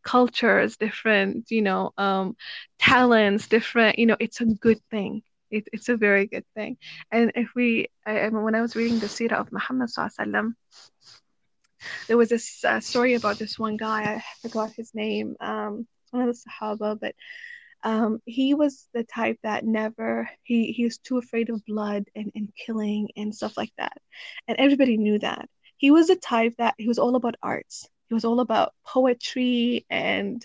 cultures, 0.03 0.77
different 0.77 1.51
you 1.51 1.63
know 1.63 1.93
um, 1.99 2.37
talents, 2.79 3.49
different 3.49 3.99
you 3.99 4.07
know, 4.07 4.17
it's 4.21 4.41
a 4.41 4.47
good 4.47 4.81
thing. 4.91 5.23
It, 5.51 5.69
it's 5.73 5.89
a 5.89 5.97
very 5.97 6.27
good 6.27 6.45
thing. 6.55 6.77
And 7.11 7.33
if 7.35 7.55
we, 7.55 7.89
I, 8.05 8.29
when 8.29 8.55
I 8.55 8.61
was 8.61 8.77
reading 8.77 8.99
the 8.99 9.07
Sirah 9.07 9.41
of 9.41 9.51
Muhammad 9.51 9.89
sallam, 9.89 10.55
there 12.07 12.19
was 12.19 12.29
this 12.29 12.65
uh, 12.65 12.81
story 12.81 13.15
about 13.15 13.39
this 13.39 13.59
one 13.59 13.77
guy. 13.77 14.03
I 14.03 14.23
forgot 14.43 14.73
his 14.73 14.95
name. 14.95 15.37
Um, 15.41 15.87
one 16.11 16.29
of 16.29 16.35
the 16.35 16.43
Sahaba, 16.51 16.99
but 17.01 17.15
um, 17.85 18.21
he 18.25 18.55
was 18.55 18.89
the 18.95 19.05
type 19.05 19.39
that 19.43 19.65
never 19.65 20.29
he 20.43 20.73
he 20.73 20.85
was 20.85 20.99
too 20.99 21.19
afraid 21.19 21.51
of 21.51 21.65
blood 21.67 22.05
and, 22.15 22.33
and 22.35 22.53
killing 22.55 23.09
and 23.17 23.35
stuff 23.35 23.57
like 23.57 23.73
that. 23.79 23.97
And 24.49 24.59
everybody 24.59 24.97
knew 24.97 25.19
that. 25.21 25.49
He 25.77 25.91
was 25.91 26.09
the 26.09 26.17
type 26.17 26.55
that 26.59 26.75
he 26.79 26.89
was 26.89 26.99
all 26.99 27.17
about 27.17 27.37
arts. 27.43 27.89
He 28.09 28.15
was 28.15 28.25
all 28.25 28.41
about 28.41 28.75
poetry 28.87 29.87
and 29.91 30.45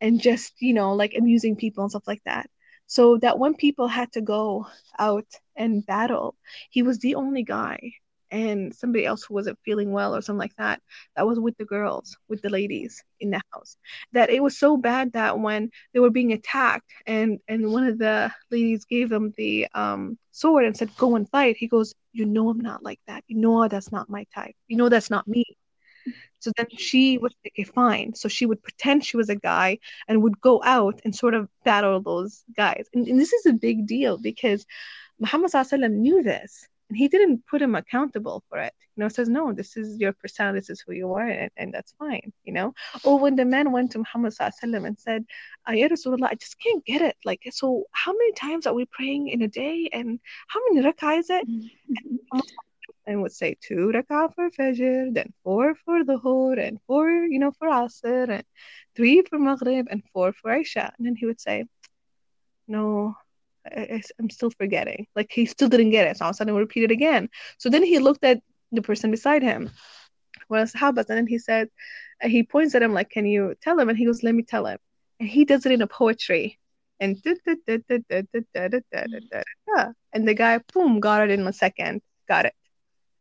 and 0.00 0.20
just 0.20 0.54
you 0.60 0.74
know 0.74 0.94
like 0.94 1.14
amusing 1.16 1.56
people 1.56 1.84
and 1.84 1.90
stuff 1.90 2.06
like 2.06 2.22
that. 2.24 2.50
So 2.86 3.18
that 3.18 3.38
when 3.38 3.54
people 3.54 3.88
had 3.88 4.12
to 4.12 4.20
go 4.20 4.66
out 4.98 5.26
and 5.56 5.84
battle. 5.86 6.36
He 6.70 6.82
was 6.82 6.98
the 6.98 7.14
only 7.16 7.42
guy 7.42 7.94
and 8.34 8.74
somebody 8.74 9.06
else 9.06 9.22
who 9.22 9.32
wasn't 9.32 9.58
feeling 9.64 9.92
well 9.92 10.14
or 10.14 10.20
something 10.20 10.40
like 10.40 10.56
that 10.56 10.82
that 11.14 11.24
was 11.24 11.38
with 11.38 11.56
the 11.56 11.64
girls 11.64 12.16
with 12.28 12.42
the 12.42 12.50
ladies 12.50 13.04
in 13.20 13.30
the 13.30 13.40
house. 13.52 13.76
That 14.12 14.28
it 14.28 14.42
was 14.42 14.58
so 14.58 14.76
bad 14.76 15.12
that 15.12 15.38
when 15.38 15.70
they 15.92 16.00
were 16.00 16.10
being 16.10 16.32
attacked 16.32 16.90
and 17.06 17.38
and 17.46 17.70
one 17.70 17.86
of 17.86 17.96
the 17.98 18.32
ladies 18.50 18.84
gave 18.86 19.08
them 19.08 19.32
the 19.36 19.68
um 19.74 20.18
sword 20.32 20.64
and 20.64 20.76
said 20.76 20.90
go 20.96 21.14
and 21.14 21.30
fight 21.30 21.56
he 21.56 21.68
goes 21.68 21.94
you 22.12 22.24
know 22.24 22.48
i'm 22.50 22.58
not 22.58 22.82
like 22.82 23.00
that. 23.06 23.22
You 23.28 23.36
know 23.36 23.68
that's 23.68 23.92
not 23.92 24.10
my 24.10 24.26
type. 24.34 24.56
You 24.66 24.76
know 24.78 24.88
that's 24.88 25.10
not 25.10 25.28
me. 25.28 25.44
So 26.40 26.50
then 26.56 26.66
she 26.76 27.16
would 27.18 27.32
say, 27.32 27.50
okay, 27.52 27.62
fine. 27.62 28.14
So 28.14 28.28
she 28.28 28.44
would 28.46 28.62
pretend 28.62 29.04
she 29.04 29.16
was 29.16 29.30
a 29.30 29.36
guy 29.36 29.78
and 30.08 30.22
would 30.22 30.40
go 30.40 30.60
out 30.62 31.00
and 31.04 31.14
sort 31.14 31.34
of 31.34 31.48
battle 31.64 32.00
those 32.00 32.44
guys. 32.54 32.84
And, 32.92 33.08
and 33.08 33.18
this 33.18 33.32
is 33.32 33.46
a 33.46 33.54
big 33.54 33.86
deal 33.86 34.18
because 34.18 34.66
Muhammad 35.18 35.52
knew 35.90 36.22
this 36.22 36.68
and 36.94 37.00
he 37.00 37.08
didn't 37.08 37.44
put 37.48 37.60
him 37.60 37.74
accountable 37.74 38.44
for 38.48 38.58
it. 38.58 38.72
You 38.94 39.02
know 39.02 39.08
says 39.08 39.28
no 39.28 39.52
this 39.52 39.76
is 39.76 39.98
your 39.98 40.12
personality 40.12 40.60
this 40.60 40.70
is 40.70 40.80
who 40.86 40.92
you 40.92 41.12
are 41.14 41.26
and, 41.26 41.50
and 41.56 41.74
that's 41.74 41.92
fine 41.98 42.32
you 42.44 42.52
know? 42.52 42.72
Or 43.02 43.18
when 43.18 43.34
the 43.34 43.44
man 43.44 43.72
went 43.72 43.90
to 43.92 43.98
muhammad 43.98 44.32
and 44.62 44.98
said 45.06 45.24
ah, 45.66 45.72
ya 45.72 45.88
Rasulullah, 45.88 46.28
i 46.30 46.36
just 46.36 46.60
can't 46.60 46.84
get 46.84 47.02
it. 47.02 47.16
Like 47.24 47.42
so 47.50 47.84
how 47.90 48.12
many 48.12 48.32
times 48.34 48.68
are 48.68 48.74
we 48.74 48.84
praying 48.86 49.28
in 49.28 49.42
a 49.42 49.48
day? 49.48 49.88
And 49.92 50.20
how 50.46 50.60
many 50.66 50.86
rak'ah 50.86 51.18
is 51.18 51.30
it? 51.30 51.44
And 53.06 53.20
would 53.22 53.32
say 53.32 53.56
two 53.60 53.90
rak'ah 53.96 54.32
for 54.34 54.48
fajr 54.50 55.12
then 55.16 55.32
four 55.42 55.74
for 55.84 56.04
the 56.04 56.16
dhuhr 56.24 56.56
and 56.66 56.78
four 56.86 57.10
you 57.32 57.38
know 57.42 57.52
for 57.58 57.68
asr 57.68 58.28
and 58.36 58.44
three 58.96 59.16
for 59.28 59.38
maghrib 59.38 59.88
and 59.90 60.02
four 60.12 60.32
for 60.32 60.54
isha. 60.54 60.86
And 60.96 61.06
then 61.06 61.16
he 61.16 61.26
would 61.26 61.40
say 61.40 61.64
no 62.68 63.14
I, 63.66 64.02
am 64.20 64.30
still 64.30 64.50
forgetting. 64.50 65.06
Like 65.16 65.30
he 65.32 65.46
still 65.46 65.68
didn't 65.68 65.90
get 65.90 66.06
it. 66.06 66.18
So 66.18 66.24
all 66.24 66.30
of 66.30 66.34
a 66.34 66.36
sudden, 66.36 66.54
we 66.54 66.60
repeat 66.60 66.84
it 66.84 66.90
again. 66.90 67.28
So 67.58 67.70
then 67.70 67.82
he 67.82 67.98
looked 67.98 68.24
at 68.24 68.40
the 68.72 68.82
person 68.82 69.10
beside 69.10 69.42
him, 69.42 69.70
one 70.48 70.60
of 70.60 70.70
the 70.72 70.78
Sahabas, 70.78 71.08
and 71.08 71.18
then 71.18 71.26
he 71.26 71.38
said, 71.38 71.68
uh, 72.22 72.28
he 72.28 72.42
points 72.42 72.74
at 72.74 72.82
him 72.82 72.92
like, 72.92 73.10
"Can 73.10 73.26
you 73.26 73.54
tell 73.62 73.78
him?" 73.78 73.88
And 73.88 73.98
he 73.98 74.06
goes, 74.06 74.22
"Let 74.22 74.34
me 74.34 74.42
tell 74.42 74.66
him." 74.66 74.78
And 75.20 75.28
he 75.28 75.44
does 75.44 75.66
it 75.66 75.72
in 75.72 75.82
a 75.82 75.86
poetry, 75.86 76.58
and 77.00 77.16
and 80.12 80.28
the 80.28 80.34
guy, 80.34 80.58
boom, 80.72 81.00
got 81.00 81.22
it 81.22 81.30
in 81.30 81.46
a 81.46 81.52
second. 81.52 82.02
Got 82.28 82.46
it. 82.46 82.54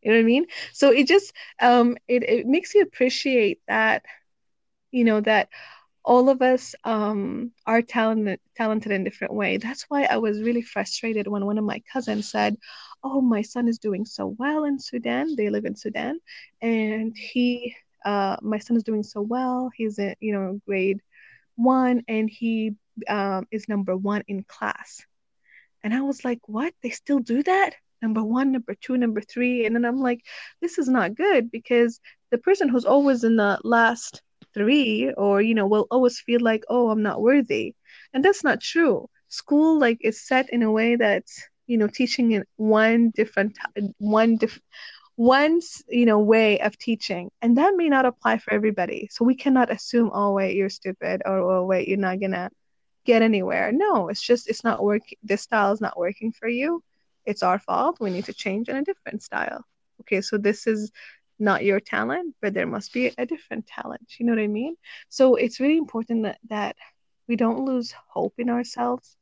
You 0.02 0.12
know 0.12 0.18
what 0.18 0.24
I 0.24 0.26
mean? 0.26 0.46
So 0.74 0.92
it 0.92 1.08
just 1.08 1.34
um 1.60 1.98
it, 2.08 2.24
it 2.24 2.48
makes 2.48 2.74
you 2.76 2.82
appreciate 2.82 3.62
that, 3.68 4.04
you 4.92 5.04
know, 5.04 5.22
that 5.22 5.50
all 6.06 6.30
of 6.30 6.42
us 6.42 6.76
um, 6.84 7.52
are 7.66 7.82
talented 7.82 8.40
talented 8.56 8.92
in 8.92 9.04
different 9.04 9.34
way. 9.34 9.58
That's 9.58 9.84
why 9.84 10.04
i 10.04 10.18
was 10.18 10.42
really 10.42 10.62
frustrated 10.62 11.28
when 11.28 11.46
one 11.46 11.58
of 11.58 11.64
my 11.64 11.82
cousins 11.92 12.30
said 12.30 12.58
oh 13.04 13.22
my 13.22 13.42
son 13.42 13.68
is 13.68 13.80
doing 13.80 14.06
so 14.06 14.36
well 14.38 14.66
in 14.66 14.80
sudan. 14.80 15.36
They 15.36 15.50
live 15.50 15.66
in 15.66 15.76
sudan. 15.76 16.20
And 16.62 17.16
he 17.18 17.76
uh, 18.06 18.38
my 18.42 18.60
son 18.60 18.76
is 18.76 18.84
doing 18.84 19.04
so 19.04 19.22
well. 19.22 19.72
He's 19.76 19.98
in 20.00 20.16
you 20.20 20.34
know 20.34 20.62
grade 20.66 21.02
one 21.56 22.04
and 22.08 22.30
he 22.30 22.76
um, 23.08 23.48
is 23.52 23.70
number 23.70 23.96
one 23.96 24.24
in 24.28 24.44
class. 24.44 25.02
And 25.84 25.94
i 25.94 26.02
was 26.02 26.26
like 26.26 26.40
what? 26.48 26.74
They 26.82 26.90
still 26.90 27.20
do 27.20 27.44
that? 27.44 27.76
Number 28.02 28.24
one 28.24 28.52
number 28.52 28.76
two 28.76 28.98
number 28.98 29.22
three? 29.22 29.66
And 29.66 29.76
then 29.76 29.86
i'm 29.86 30.02
like 30.02 30.22
this 30.62 30.78
is 30.78 30.90
not 30.90 31.16
good 31.16 31.50
because 31.50 32.02
the 32.32 32.38
person 32.38 32.68
who's 32.68 32.86
always 32.86 33.24
in 33.24 33.38
the 33.38 33.60
last 33.64 34.22
three 34.54 35.12
or 35.18 35.42
you 35.42 35.54
know 35.56 35.68
will 35.68 35.88
always 35.92 36.20
feel 36.20 36.42
like 36.42 36.64
oh 36.70 36.90
i'm 36.90 37.02
not 37.04 37.22
worthy. 37.22 37.76
And 38.14 38.24
that's 38.24 38.44
not 38.44 38.62
true. 38.62 39.10
School 39.30 39.80
like 39.80 39.98
is 40.02 40.26
set 40.26 40.50
in 40.52 40.64
a 40.64 40.72
way 40.72 40.96
that's 40.96 41.42
you 41.68 41.78
know 41.78 41.88
teaching 41.88 42.32
in 42.34 42.44
one 42.58 43.12
different 43.16 43.58
one 43.98 44.38
diff- 44.38 44.62
one 45.16 45.62
you 45.90 46.06
know 46.06 46.20
way 46.20 46.60
of 46.60 46.78
teaching. 46.78 47.32
And 47.42 47.58
that 47.58 47.74
may 47.76 47.90
not 47.90 48.06
apply 48.06 48.38
for 48.40 48.54
everybody. 48.54 49.08
So 49.12 49.26
we 49.26 49.36
cannot 49.36 49.72
assume 49.72 50.12
oh 50.14 50.34
wait 50.34 50.56
you're 50.56 50.70
stupid 50.70 51.22
or 51.26 51.40
oh 51.40 51.66
wait 51.66 51.88
you're 51.88 51.98
not 51.98 52.20
gonna 52.20 52.50
get 53.06 53.22
anywhere. 53.22 53.72
No 53.72 54.10
it's 54.10 54.22
just 54.22 54.50
it's 54.50 54.64
not 54.64 54.84
working 54.84 55.18
this 55.24 55.42
style 55.44 55.74
is 55.74 55.82
not 55.82 55.98
working 55.98 56.32
for 56.32 56.48
you. 56.48 56.84
It's 57.26 57.44
our 57.44 57.60
fault. 57.60 57.98
We 58.02 58.12
need 58.12 58.26
to 58.26 58.34
change 58.34 58.70
in 58.70 58.76
a 58.76 58.84
different 58.84 59.24
style. 59.24 59.66
Okay 60.02 60.22
so 60.22 60.38
this 60.38 60.68
is 60.68 60.92
not 61.44 61.66
your 61.66 61.80
talent, 61.80 62.36
but 62.42 62.54
there 62.54 62.66
must 62.66 62.94
be 62.94 63.12
a 63.18 63.26
different 63.26 63.68
talent. 63.68 64.14
You 64.18 64.26
know 64.26 64.32
what 64.32 64.42
I 64.42 64.48
mean? 64.48 64.76
So 65.10 65.36
it's 65.36 65.60
really 65.60 65.78
important 65.78 66.24
that, 66.24 66.40
that 66.50 66.76
we 67.28 67.36
don't 67.36 67.66
lose 67.66 67.94
hope 68.08 68.36
in 68.38 68.50
ourselves, 68.50 69.18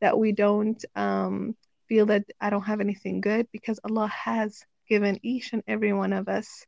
that 0.00 0.18
we 0.18 0.32
don't 0.32 0.82
um, 0.94 1.56
feel 1.88 2.06
that 2.06 2.24
I 2.40 2.50
don't 2.50 2.62
have 2.62 2.80
anything 2.80 3.20
good 3.20 3.48
because 3.52 3.80
Allah 3.84 4.06
has 4.08 4.62
given 4.88 5.18
each 5.22 5.52
and 5.52 5.62
every 5.66 5.92
one 5.92 6.12
of 6.12 6.28
us 6.28 6.64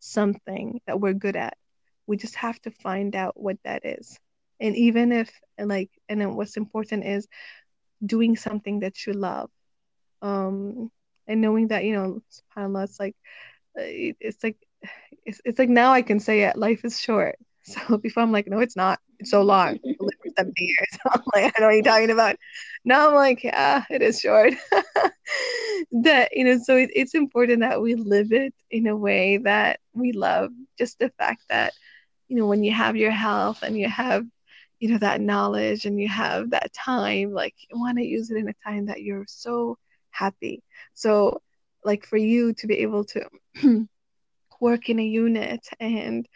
something 0.00 0.80
that 0.86 1.00
we're 1.00 1.14
good 1.14 1.36
at. 1.36 1.56
We 2.06 2.16
just 2.18 2.36
have 2.36 2.60
to 2.62 2.70
find 2.70 3.16
out 3.16 3.40
what 3.40 3.56
that 3.64 3.84
is. 3.84 4.18
And 4.60 4.76
even 4.76 5.12
if, 5.12 5.30
like, 5.58 5.90
and 6.08 6.20
then 6.20 6.34
what's 6.34 6.56
important 6.56 7.04
is 7.04 7.26
doing 8.04 8.36
something 8.36 8.80
that 8.80 9.06
you 9.06 9.14
love. 9.14 9.50
Um, 10.22 10.90
and 11.26 11.40
knowing 11.40 11.68
that, 11.68 11.84
you 11.84 11.94
know, 11.94 12.20
subhanAllah, 12.30 12.84
it's 12.84 13.00
like 13.00 13.16
it's 13.76 14.42
like 14.42 14.56
it's, 15.24 15.40
it's 15.44 15.58
like 15.58 15.68
now 15.68 15.92
I 15.92 16.02
can 16.02 16.20
say 16.20 16.42
it. 16.42 16.56
Life 16.56 16.84
is 16.84 17.00
short. 17.00 17.36
So 17.68 17.98
before 17.98 18.22
I'm 18.22 18.30
like, 18.30 18.46
no, 18.46 18.60
it's 18.60 18.76
not. 18.76 19.00
It's 19.18 19.32
so 19.32 19.42
long. 19.42 19.70
I 19.84 19.94
live 19.98 20.14
for 20.22 20.30
70 20.36 20.64
years. 20.64 20.98
I'm 21.12 21.20
like, 21.34 21.52
I 21.56 21.60
know 21.60 21.66
what 21.66 21.74
you're 21.74 21.82
talking 21.82 22.10
about. 22.12 22.36
Now 22.84 23.08
I'm 23.08 23.14
like, 23.16 23.42
yeah, 23.42 23.82
it 23.90 24.02
is 24.02 24.20
short. 24.20 24.54
that 26.04 26.28
you 26.32 26.44
know, 26.44 26.58
so 26.62 26.76
it, 26.76 26.90
it's 26.94 27.14
important 27.14 27.60
that 27.60 27.80
we 27.82 27.96
live 27.96 28.32
it 28.32 28.54
in 28.70 28.86
a 28.86 28.96
way 28.96 29.38
that 29.38 29.80
we 29.94 30.12
love. 30.12 30.52
Just 30.78 31.00
the 31.00 31.10
fact 31.18 31.42
that 31.48 31.72
you 32.28 32.36
know, 32.36 32.46
when 32.46 32.62
you 32.62 32.72
have 32.72 32.96
your 32.96 33.10
health 33.10 33.62
and 33.62 33.76
you 33.76 33.88
have 33.88 34.24
you 34.80 34.90
know 34.90 34.98
that 34.98 35.20
knowledge 35.20 35.86
and 35.86 36.00
you 36.00 36.08
have 36.08 36.50
that 36.50 36.72
time, 36.72 37.32
like 37.32 37.54
you 37.68 37.78
want 37.78 37.98
to 37.98 38.04
use 38.04 38.30
it 38.30 38.36
in 38.36 38.48
a 38.48 38.54
time 38.64 38.86
that 38.86 39.02
you're 39.02 39.24
so 39.26 39.76
happy. 40.10 40.62
So 40.94 41.42
like 41.86 42.04
for 42.04 42.18
you 42.18 42.52
to 42.54 42.66
be 42.66 42.78
able 42.78 43.04
to 43.04 43.22
work 44.60 44.88
in 44.90 44.98
a 44.98 45.04
unit 45.04 45.66
and 45.80 46.26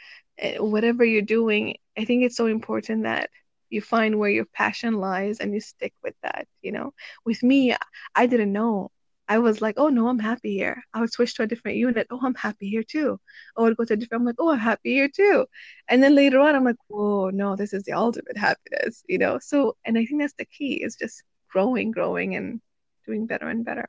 uh, 0.42 0.64
whatever 0.64 1.04
you're 1.04 1.34
doing 1.38 1.76
i 1.98 2.04
think 2.04 2.22
it's 2.22 2.36
so 2.36 2.46
important 2.46 3.02
that 3.02 3.28
you 3.68 3.80
find 3.80 4.18
where 4.18 4.30
your 4.30 4.46
passion 4.46 4.94
lies 4.94 5.40
and 5.40 5.52
you 5.54 5.60
stick 5.60 5.92
with 6.02 6.14
that 6.22 6.46
you 6.62 6.72
know? 6.72 6.92
With 7.24 7.42
me 7.42 7.76
i 8.14 8.26
didn't 8.26 8.52
know. 8.52 8.90
I 9.28 9.38
was 9.38 9.60
like 9.60 9.76
oh 9.78 9.88
no 9.88 10.08
i'm 10.08 10.18
happy 10.18 10.52
here. 10.54 10.82
I 10.94 11.00
would 11.00 11.12
switch 11.12 11.34
to 11.34 11.42
a 11.44 11.46
different 11.46 11.76
unit. 11.78 12.06
Oh 12.10 12.20
i'm 12.22 12.34
happy 12.34 12.68
here 12.68 12.84
too. 12.84 13.20
I 13.56 13.62
would 13.62 13.76
go 13.76 13.84
to 13.84 13.94
a 13.94 13.96
different 13.96 14.22
i'm 14.22 14.26
like 14.26 14.36
oh 14.38 14.50
i'm 14.52 14.58
happy 14.58 14.92
here 14.94 15.08
too. 15.08 15.46
And 15.88 16.02
then 16.02 16.14
later 16.14 16.40
on 16.40 16.54
i'm 16.54 16.64
like 16.64 16.82
oh 16.92 17.30
no 17.30 17.56
this 17.56 17.72
is 17.72 17.84
the 17.84 17.92
ultimate 17.92 18.36
happiness 18.36 19.04
you 19.08 19.18
know? 19.18 19.38
So 19.40 19.76
and 19.84 19.98
i 19.98 20.04
think 20.04 20.20
that's 20.20 20.34
the 20.38 20.46
key 20.46 20.74
is 20.86 20.96
just 20.96 21.22
growing 21.48 21.90
growing 21.90 22.36
and 22.36 22.60
doing 23.06 23.26
better 23.26 23.48
and 23.48 23.64
better 23.64 23.88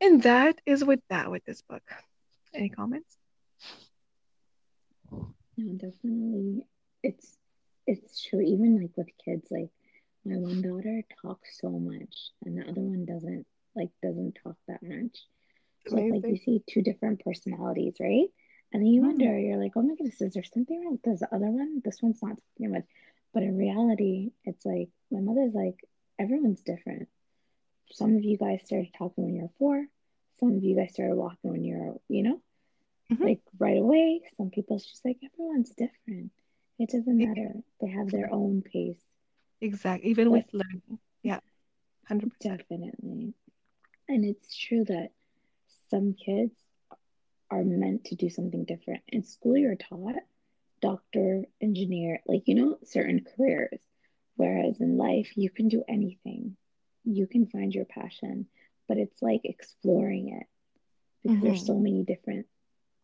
and 0.00 0.22
that 0.22 0.60
is 0.66 0.84
with 0.84 1.00
that 1.08 1.30
with 1.30 1.44
this 1.44 1.62
book. 1.62 1.82
Any 2.54 2.68
comments? 2.68 3.16
No, 5.10 5.72
definitely. 5.74 6.66
It's 7.02 7.36
it's 7.86 8.22
true. 8.22 8.40
Even 8.40 8.80
like 8.80 8.96
with 8.96 9.08
kids, 9.24 9.46
like 9.50 9.70
my 10.24 10.36
one 10.36 10.62
daughter 10.62 11.02
talks 11.22 11.58
so 11.60 11.70
much, 11.70 12.30
and 12.44 12.58
the 12.58 12.68
other 12.68 12.80
one 12.80 13.04
doesn't 13.04 13.46
like 13.74 13.90
doesn't 14.02 14.38
talk 14.42 14.56
that 14.68 14.82
much. 14.82 15.18
So 15.86 15.96
like 15.96 16.26
you 16.26 16.36
see 16.36 16.62
two 16.68 16.82
different 16.82 17.24
personalities, 17.24 17.94
right? 18.00 18.28
And 18.72 18.82
then 18.82 18.86
you 18.86 19.00
mm-hmm. 19.00 19.10
wonder, 19.10 19.38
you're 19.38 19.62
like, 19.62 19.72
oh 19.76 19.82
my 19.82 19.94
goodness, 19.94 20.20
is 20.20 20.34
there 20.34 20.44
something 20.44 20.80
wrong 20.80 20.92
with 20.92 21.02
this 21.02 21.22
other 21.32 21.50
one? 21.50 21.80
This 21.84 22.00
one's 22.02 22.22
not 22.22 22.38
talking 22.38 22.72
much. 22.72 22.84
But 23.32 23.42
in 23.42 23.56
reality, 23.56 24.30
it's 24.44 24.64
like 24.64 24.90
my 25.10 25.20
mother's 25.20 25.54
like, 25.54 25.84
everyone's 26.18 26.60
different 26.60 27.08
some 27.92 28.16
of 28.16 28.24
you 28.24 28.36
guys 28.36 28.60
started 28.64 28.92
talking 28.96 29.24
when 29.24 29.34
you 29.34 29.42
were 29.42 29.50
four. 29.58 29.86
Some 30.38 30.56
of 30.56 30.62
you 30.62 30.76
guys 30.76 30.92
started 30.92 31.16
walking 31.16 31.50
when 31.50 31.64
you're, 31.64 31.96
you 32.08 32.22
know, 32.22 32.40
mm-hmm. 33.12 33.22
like 33.22 33.40
right 33.58 33.78
away. 33.78 34.22
Some 34.36 34.50
people, 34.50 34.76
it's 34.76 34.86
just 34.86 35.04
like 35.04 35.18
everyone's 35.24 35.70
different. 35.70 36.30
It 36.78 36.90
doesn't 36.90 37.18
matter. 37.18 37.52
They 37.80 37.88
have 37.88 38.10
their 38.10 38.32
own 38.32 38.62
pace. 38.62 39.00
Exactly. 39.60 40.10
Even 40.10 40.28
but, 40.28 40.32
with 40.32 40.46
learning. 40.52 40.98
Yeah. 41.22 41.40
100%. 42.10 42.30
Definitely. 42.40 43.34
And 44.08 44.24
it's 44.24 44.56
true 44.56 44.84
that 44.84 45.10
some 45.90 46.14
kids 46.14 46.54
are 47.50 47.62
meant 47.62 48.04
to 48.06 48.14
do 48.14 48.30
something 48.30 48.64
different. 48.64 49.02
In 49.08 49.24
school, 49.24 49.56
you're 49.56 49.76
taught 49.76 50.16
doctor, 50.80 51.44
engineer, 51.60 52.20
like, 52.26 52.44
you 52.46 52.54
know, 52.54 52.78
certain 52.84 53.26
careers, 53.36 53.80
Whereas 54.40 54.80
in 54.80 54.96
life, 54.96 55.30
you 55.36 55.50
can 55.50 55.68
do 55.68 55.84
anything, 55.86 56.56
you 57.04 57.26
can 57.26 57.46
find 57.46 57.74
your 57.74 57.84
passion, 57.84 58.46
but 58.88 58.98
it's 58.98 59.22
like 59.22 59.42
exploring 59.44 60.40
it 60.40 60.46
because 61.22 61.38
mm-hmm. 61.38 61.46
there's 61.46 61.66
so 61.66 61.78
many 61.78 62.02
different, 62.04 62.46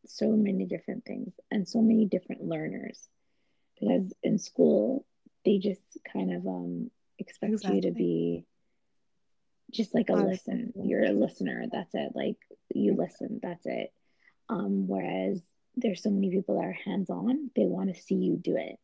so 0.07 0.29
many 0.29 0.65
different 0.65 1.05
things 1.05 1.33
and 1.51 1.69
so 1.69 1.81
many 1.81 2.07
different 2.07 2.45
learners. 2.45 3.09
Because 3.79 4.13
in 4.23 4.39
school, 4.39 5.05
they 5.45 5.59
just 5.59 5.83
kind 6.13 6.35
of 6.35 6.47
um, 6.47 6.91
expect 7.19 7.53
exactly. 7.53 7.77
you 7.77 7.83
to 7.83 7.93
be 7.93 8.45
just 9.71 9.95
like 9.95 10.09
a 10.09 10.15
listen. 10.15 10.73
You're 10.77 11.05
a 11.05 11.13
listener. 11.13 11.67
That's 11.71 11.95
it. 11.95 12.13
Like 12.15 12.37
you 12.75 12.95
listen. 12.97 13.41
That's 13.43 13.67
it. 13.67 13.93
Um, 14.49 14.87
whereas 14.87 15.43
there's 15.77 16.03
so 16.03 16.11
many 16.11 16.31
people 16.31 16.57
that 16.57 16.67
are 16.67 16.73
hands 16.73 17.11
on. 17.11 17.51
They 17.55 17.65
want 17.65 17.95
to 17.95 18.01
see 18.01 18.15
you 18.15 18.37
do 18.37 18.57
it 18.57 18.79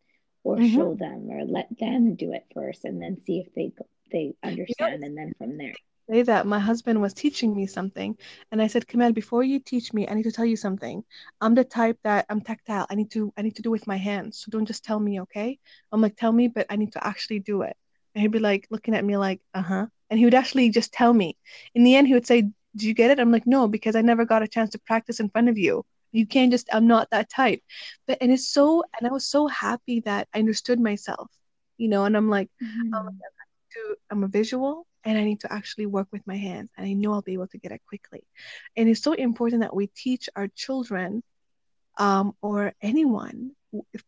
or 0.45 0.57
mm-hmm. 0.57 0.75
show 0.75 0.95
them 0.95 1.31
or 1.31 1.45
let 1.45 1.69
them 1.79 2.15
do 2.15 2.33
it 2.33 2.45
first 2.55 2.85
and 2.85 3.01
then 3.01 3.23
see 3.25 3.39
if 3.39 3.55
they 3.55 3.73
they 4.13 4.35
understand 4.43 4.69
you 4.69 4.99
know, 5.01 5.07
and 5.07 5.19
then 5.19 5.33
from 5.39 5.59
there. 5.59 5.75
say 6.11 6.23
that 6.23 6.47
my 6.47 6.59
husband 6.59 7.01
was 7.01 7.15
teaching 7.15 7.55
me 7.55 7.67
something 7.67 8.17
and 8.51 8.61
i 8.61 8.67
said 8.67 8.87
Kamel 8.87 9.13
before 9.13 9.43
you 9.43 9.59
teach 9.59 9.93
me 9.93 10.07
i 10.09 10.15
need 10.15 10.25
to 10.25 10.33
tell 10.33 10.45
you 10.45 10.57
something. 10.57 11.03
I'm 11.41 11.55
the 11.55 11.65
type 11.65 11.99
that 12.05 12.27
i'm 12.29 12.41
tactile. 12.41 12.87
I 12.91 12.95
need 12.95 13.11
to 13.13 13.33
i 13.37 13.43
need 13.43 13.57
to 13.57 13.63
do 13.63 13.71
with 13.71 13.87
my 13.87 13.97
hands. 13.97 14.39
So 14.39 14.51
don't 14.51 14.67
just 14.67 14.85
tell 14.85 15.01
me 15.01 15.21
okay? 15.23 15.59
I'm 15.91 16.01
like 16.01 16.17
tell 16.17 16.33
me 16.33 16.49
but 16.49 16.67
i 16.71 16.77
need 16.77 16.93
to 16.93 17.07
actually 17.07 17.41
do 17.41 17.63
it. 17.63 17.77
And 18.15 18.23
he'd 18.23 18.31
be 18.33 18.39
like 18.39 18.67
looking 18.71 18.95
at 18.95 19.05
me 19.05 19.17
like 19.17 19.41
uh-huh. 19.55 19.87
And 20.11 20.19
he 20.19 20.27
would 20.27 20.35
actually 20.35 20.69
just 20.71 20.93
tell 20.93 21.13
me. 21.15 21.37
In 21.75 21.85
the 21.85 21.97
end 21.97 22.07
he 22.07 22.15
would 22.15 22.27
say 22.27 22.43
do 22.77 22.87
you 22.89 22.95
get 22.95 23.11
it? 23.11 23.21
I'm 23.21 23.33
like 23.33 23.47
no 23.47 23.69
because 23.69 23.97
i 23.97 24.03
never 24.03 24.25
got 24.25 24.43
a 24.43 24.49
chance 24.49 24.71
to 24.71 24.79
practice 24.79 25.21
in 25.21 25.31
front 25.31 25.49
of 25.49 25.59
you. 25.59 25.85
You 26.13 26.27
can't 26.27 26.53
just 26.53 26.69
i'm 26.73 26.87
not 26.87 27.11
that 27.11 27.31
type. 27.31 27.63
But 28.07 28.19
and 28.21 28.33
it's 28.33 28.49
so 28.49 28.85
and 28.99 29.09
i 29.09 29.13
was 29.13 29.27
so 29.27 29.47
happy 29.47 30.01
that 30.01 30.29
i 30.35 30.39
understood 30.39 30.81
myself 30.81 31.29
you 31.79 31.89
know 31.89 32.05
and 32.05 32.17
i'm 32.17 32.29
like 32.29 32.49
mm-hmm. 32.63 32.95
um, 32.95 33.19
to, 33.75 33.97
i'm 34.11 34.25
a 34.25 34.29
visual 34.29 34.87
and 35.05 35.19
i 35.19 35.25
need 35.25 35.41
to 35.41 35.53
actually 35.53 35.87
work 35.87 36.09
with 36.13 36.27
my 36.27 36.37
hands 36.37 36.71
and 36.77 36.87
i 36.87 36.93
know 36.93 37.13
i'll 37.13 37.23
be 37.23 37.35
able 37.35 37.49
to 37.49 37.59
get 37.59 37.73
it 37.73 37.81
quickly. 37.89 38.23
And 38.77 38.89
it's 38.89 39.03
so 39.03 39.13
important 39.13 39.63
that 39.63 39.75
we 39.75 39.87
teach 39.89 40.29
our 40.37 40.49
children 40.49 41.23
um, 41.99 42.35
or 42.43 42.73
anyone 42.83 43.53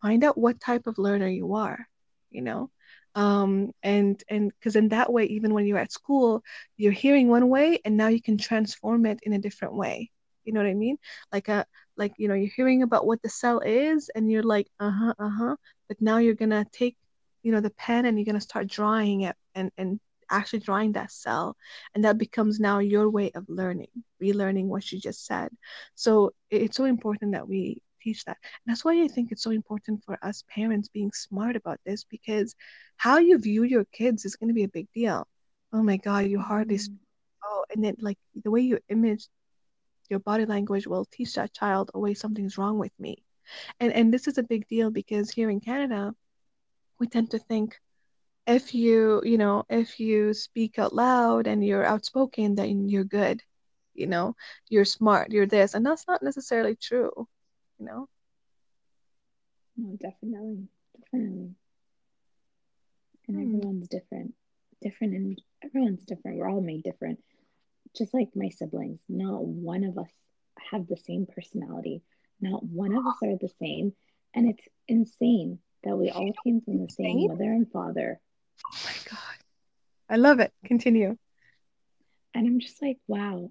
find 0.02 0.24
out 0.24 0.38
what 0.38 0.60
type 0.60 0.86
of 0.86 0.98
learner 0.98 1.28
you 1.28 1.54
are 1.54 1.86
you 2.30 2.42
know? 2.42 2.70
Um, 3.14 3.72
and 3.82 4.22
and 4.28 4.50
because 4.50 4.74
in 4.76 4.88
that 4.88 5.12
way 5.12 5.24
even 5.26 5.54
when 5.54 5.66
you're 5.66 5.78
at 5.78 5.92
school 5.92 6.42
you're 6.76 6.92
hearing 6.92 7.28
one 7.28 7.48
way 7.48 7.78
and 7.84 7.96
now 7.96 8.08
you 8.08 8.20
can 8.20 8.36
transform 8.38 9.06
it 9.06 9.20
in 9.22 9.32
a 9.32 9.38
different 9.38 9.74
way. 9.74 10.10
You 10.44 10.52
know 10.52 10.60
what 10.60 10.68
i 10.68 10.74
mean? 10.74 10.98
Like 11.32 11.48
a 11.48 11.64
like 11.96 12.12
you 12.18 12.28
know 12.28 12.34
you're 12.34 12.52
hearing 12.56 12.82
about 12.82 13.06
what 13.06 13.22
the 13.22 13.28
cell 13.28 13.60
is 13.60 14.10
and 14.14 14.30
you're 14.30 14.42
like 14.42 14.68
uh-huh 14.80 15.14
uh-huh 15.18 15.56
but 15.88 16.00
now 16.00 16.18
you're 16.18 16.34
gonna 16.34 16.66
take 16.72 16.96
you 17.44 17.52
know 17.52 17.60
the 17.60 17.70
pen 17.70 18.06
and 18.06 18.18
you're 18.18 18.24
gonna 18.24 18.40
start 18.40 18.66
drawing 18.66 19.22
it 19.22 19.36
and 19.54 19.70
and 19.78 20.00
actually 20.30 20.58
drawing 20.58 20.92
that 20.92 21.12
cell 21.12 21.56
and 21.94 22.04
that 22.04 22.18
becomes 22.18 22.58
now 22.58 22.78
your 22.78 23.08
way 23.10 23.30
of 23.34 23.44
learning 23.48 23.88
relearning 24.22 24.66
what 24.66 24.90
you 24.90 24.98
just 24.98 25.26
said 25.26 25.48
so 25.94 26.32
it's 26.50 26.76
so 26.76 26.84
important 26.84 27.32
that 27.32 27.46
we 27.46 27.80
teach 28.02 28.24
that 28.24 28.38
and 28.42 28.72
that's 28.72 28.84
why 28.84 29.02
i 29.02 29.08
think 29.08 29.30
it's 29.30 29.42
so 29.42 29.50
important 29.50 30.02
for 30.04 30.18
us 30.22 30.42
parents 30.48 30.88
being 30.88 31.12
smart 31.12 31.56
about 31.56 31.78
this 31.86 32.04
because 32.04 32.54
how 32.96 33.18
you 33.18 33.38
view 33.38 33.62
your 33.62 33.84
kids 33.92 34.24
is 34.24 34.36
going 34.36 34.48
to 34.48 34.54
be 34.54 34.64
a 34.64 34.68
big 34.68 34.88
deal 34.94 35.28
oh 35.72 35.82
my 35.82 35.98
god 35.98 36.26
you 36.26 36.40
hardly 36.40 36.76
mm-hmm. 36.76 36.94
oh 37.44 37.64
and 37.74 37.84
then 37.84 37.94
like 38.00 38.18
the 38.42 38.50
way 38.50 38.62
you 38.62 38.78
image 38.88 39.28
your 40.10 40.20
body 40.20 40.46
language 40.46 40.86
will 40.86 41.04
teach 41.04 41.34
that 41.34 41.54
child, 41.54 41.90
oh 41.94 42.00
wait, 42.00 42.18
something's 42.18 42.58
wrong 42.58 42.78
with 42.78 42.92
me. 42.98 43.22
And 43.80 43.92
and 43.92 44.12
this 44.12 44.26
is 44.26 44.38
a 44.38 44.42
big 44.42 44.66
deal 44.68 44.90
because 44.90 45.30
here 45.30 45.50
in 45.50 45.60
Canada, 45.60 46.14
we 46.98 47.06
tend 47.06 47.30
to 47.30 47.38
think 47.38 47.78
if 48.46 48.74
you, 48.74 49.22
you 49.24 49.38
know, 49.38 49.64
if 49.68 49.98
you 49.98 50.34
speak 50.34 50.78
out 50.78 50.94
loud 50.94 51.46
and 51.46 51.64
you're 51.64 51.84
outspoken, 51.84 52.54
then 52.54 52.88
you're 52.88 53.04
good. 53.04 53.42
You 53.94 54.06
know, 54.06 54.34
you're 54.68 54.84
smart, 54.84 55.30
you're 55.30 55.46
this. 55.46 55.74
And 55.74 55.86
that's 55.86 56.06
not 56.06 56.22
necessarily 56.22 56.76
true, 56.76 57.28
you 57.78 57.86
know? 57.86 58.08
No, 59.76 59.96
definitely. 59.96 60.68
Definitely. 61.00 61.54
And 63.28 63.36
hmm. 63.36 63.42
everyone's 63.42 63.88
different. 63.88 64.34
Different 64.82 65.14
and 65.14 65.42
everyone's 65.64 66.04
different. 66.04 66.38
We're 66.38 66.50
all 66.50 66.60
made 66.60 66.82
different 66.82 67.20
just 67.96 68.12
like 68.12 68.30
my 68.34 68.48
siblings, 68.48 69.00
not 69.08 69.44
one 69.44 69.84
of 69.84 69.98
us 69.98 70.10
have 70.70 70.86
the 70.86 70.96
same 70.96 71.26
personality. 71.26 72.02
Not 72.40 72.64
one 72.64 72.94
of 72.94 73.06
us 73.06 73.16
are 73.22 73.36
the 73.40 73.52
same. 73.60 73.92
And 74.34 74.50
it's 74.50 74.66
insane 74.88 75.60
that 75.84 75.96
we 75.96 76.10
all 76.10 76.32
came 76.44 76.60
from 76.60 76.78
the 76.78 76.90
same 76.90 77.28
mother 77.28 77.44
and 77.44 77.70
father. 77.70 78.20
Oh 78.66 78.78
my 78.84 78.92
God. 79.10 79.18
I 80.08 80.16
love 80.16 80.40
it. 80.40 80.52
Continue. 80.64 81.16
And 82.34 82.46
I'm 82.46 82.60
just 82.60 82.82
like, 82.82 82.98
wow, 83.06 83.50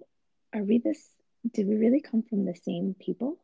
are 0.53 0.63
we 0.63 0.79
this? 0.79 1.09
Did 1.53 1.67
we 1.67 1.75
really 1.75 2.01
come 2.01 2.23
from 2.23 2.45
the 2.45 2.55
same 2.55 2.95
people? 2.99 3.37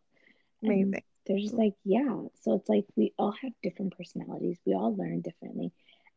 Amazing. 0.63 0.81
And 0.81 1.01
they're 1.25 1.39
just 1.39 1.53
like, 1.53 1.75
yeah. 1.83 2.23
So 2.41 2.55
it's 2.55 2.69
like 2.69 2.85
we 2.95 3.13
all 3.17 3.33
have 3.41 3.51
different 3.63 3.95
personalities. 3.97 4.57
We 4.65 4.73
all 4.73 4.95
learn 4.95 5.21
differently. 5.21 5.71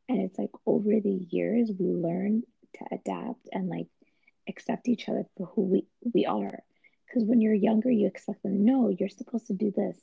And 0.09 0.21
it's 0.21 0.39
like 0.39 0.51
over 0.67 1.01
the 1.01 1.27
years, 1.31 1.71
we 1.79 1.87
learn 1.87 2.43
to 2.75 2.85
adapt 2.93 3.49
and 3.53 3.69
like 3.69 3.87
accept 4.49 4.89
each 4.89 5.09
other 5.09 5.25
for 5.37 5.47
who 5.47 5.63
we, 5.63 5.87
we 6.13 6.27
are. 6.27 6.59
Because 7.07 7.25
when 7.25 7.41
you're 7.41 7.55
younger, 7.55 7.91
you 7.91 8.07
expect 8.07 8.43
them, 8.43 8.65
no, 8.65 8.89
you're 8.89 9.09
supposed 9.09 9.47
to 9.49 9.53
do 9.53 9.71
this. 9.71 9.99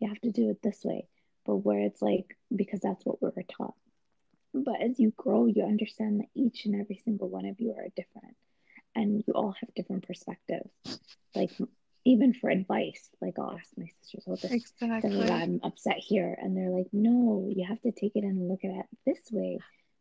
You 0.00 0.08
have 0.08 0.20
to 0.20 0.30
do 0.30 0.50
it 0.50 0.60
this 0.62 0.84
way. 0.84 1.08
But 1.48 1.56
where 1.56 1.80
it's 1.80 2.00
like, 2.00 2.36
because 2.54 2.80
that's 2.80 3.04
what 3.04 3.20
we 3.20 3.30
were 3.34 3.42
taught. 3.42 3.74
But 4.54 4.82
as 4.82 5.00
you 5.00 5.12
grow, 5.16 5.46
you 5.46 5.64
understand 5.64 6.20
that 6.20 6.28
each 6.36 6.66
and 6.66 6.80
every 6.80 7.00
single 7.04 7.28
one 7.28 7.46
of 7.46 7.58
you 7.58 7.74
are 7.76 7.88
different 7.96 8.36
and 8.94 9.24
you 9.26 9.32
all 9.32 9.56
have 9.60 9.74
different 9.74 10.06
perspectives. 10.06 10.70
Like, 11.34 11.50
even 12.04 12.34
for 12.34 12.50
advice, 12.50 13.08
like 13.20 13.38
I'll 13.38 13.56
ask 13.58 13.70
my 13.76 13.86
sisters, 14.00 14.24
"Oh, 14.28 14.36
this, 14.36 14.52
exactly. 14.52 15.30
I'm 15.30 15.60
upset 15.62 15.98
here," 15.98 16.36
and 16.40 16.56
they're 16.56 16.70
like, 16.70 16.88
"No, 16.92 17.50
you 17.54 17.66
have 17.66 17.80
to 17.82 17.92
take 17.92 18.12
it 18.14 18.24
and 18.24 18.48
look 18.48 18.64
at 18.64 18.70
it 18.70 18.86
this 19.06 19.20
way 19.32 19.58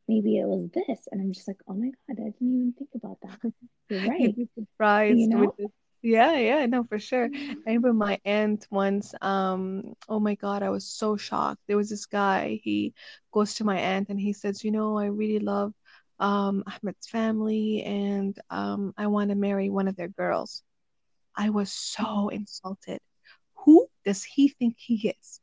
maybe 0.07 0.38
it 0.38 0.47
was 0.47 0.69
this. 0.73 1.07
And 1.12 1.21
I'm 1.21 1.33
just 1.33 1.47
like, 1.47 1.57
oh 1.67 1.73
my 1.73 1.88
God, 2.07 2.17
I 2.19 2.29
didn't 2.29 2.36
even 2.41 2.73
think 2.77 2.89
about 2.95 3.17
that. 3.21 3.39
You're 3.89 3.99
right. 4.10 4.19
You'd 4.19 4.36
be 4.36 4.49
surprised 4.57 5.19
you 5.19 5.27
know? 5.27 5.55
Yeah, 6.01 6.38
yeah, 6.38 6.65
no, 6.67 6.83
for 6.83 6.99
sure. 6.99 7.27
Mm-hmm. 7.29 7.51
I 7.67 7.71
remember 7.71 7.93
my 7.93 8.19
aunt 8.23 8.67
once, 8.69 9.13
um, 9.21 9.93
oh 10.07 10.19
my 10.19 10.36
God, 10.36 10.63
I 10.63 10.69
was 10.69 10.86
so 10.86 11.17
shocked. 11.17 11.62
There 11.67 11.77
was 11.77 11.89
this 11.89 12.05
guy, 12.05 12.60
he 12.63 12.93
goes 13.31 13.55
to 13.55 13.63
my 13.63 13.77
aunt 13.77 14.10
and 14.10 14.19
he 14.19 14.33
says, 14.33 14.63
you 14.63 14.71
know, 14.71 14.97
I 14.97 15.05
really 15.05 15.39
love 15.39 15.73
um 16.19 16.63
Ahmed's 16.65 17.07
family 17.07 17.83
and 17.83 18.39
um 18.49 18.91
I 18.97 19.05
want 19.07 19.29
to 19.29 19.36
marry 19.36 19.69
one 19.69 19.88
of 19.88 19.95
their 19.95 20.07
girls. 20.07 20.63
I 21.36 21.49
was 21.49 21.71
so 21.71 22.29
insulted. 22.29 22.99
Who 23.65 23.88
does 24.05 24.23
he 24.23 24.49
think 24.49 24.75
he 24.79 25.10
is? 25.10 25.41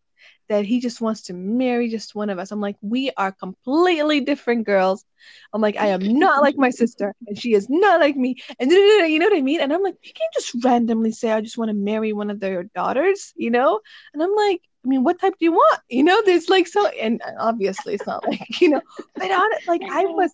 That 0.48 0.64
he 0.64 0.80
just 0.80 1.00
wants 1.00 1.22
to 1.22 1.34
marry 1.34 1.88
just 1.88 2.14
one 2.14 2.30
of 2.30 2.38
us. 2.38 2.50
I'm 2.50 2.60
like, 2.60 2.76
we 2.82 3.10
are 3.16 3.32
completely 3.32 4.20
different 4.20 4.66
girls. 4.66 5.04
I'm 5.52 5.60
like, 5.60 5.76
I 5.76 5.88
am 5.88 6.18
not 6.18 6.42
like 6.42 6.56
my 6.56 6.70
sister, 6.70 7.14
and 7.26 7.38
she 7.38 7.54
is 7.54 7.68
not 7.70 8.00
like 8.00 8.16
me. 8.16 8.36
And 8.58 8.70
you 8.70 9.18
know 9.18 9.26
what 9.26 9.36
I 9.36 9.40
mean? 9.40 9.60
And 9.60 9.72
I'm 9.72 9.82
like, 9.82 9.96
you 10.02 10.12
can't 10.12 10.34
just 10.34 10.64
randomly 10.64 11.12
say, 11.12 11.32
I 11.32 11.40
just 11.40 11.58
want 11.58 11.70
to 11.70 11.74
marry 11.74 12.12
one 12.12 12.30
of 12.30 12.40
their 12.40 12.64
daughters, 12.64 13.32
you 13.36 13.50
know? 13.50 13.80
And 14.12 14.22
I'm 14.22 14.34
like, 14.34 14.60
I 14.84 14.88
mean, 14.88 15.02
what 15.02 15.18
type 15.18 15.34
do 15.38 15.46
you 15.46 15.52
want? 15.52 15.80
You 15.88 16.04
know, 16.04 16.20
there's 16.24 16.50
like 16.50 16.66
so, 16.66 16.86
and 16.88 17.22
obviously 17.38 17.94
it's 17.94 18.06
not 18.06 18.26
like, 18.26 18.40
you 18.60 18.68
know, 18.68 18.82
but 19.14 19.30
on 19.30 19.52
it, 19.52 19.66
like 19.66 19.82
I 19.90 20.04
was 20.04 20.30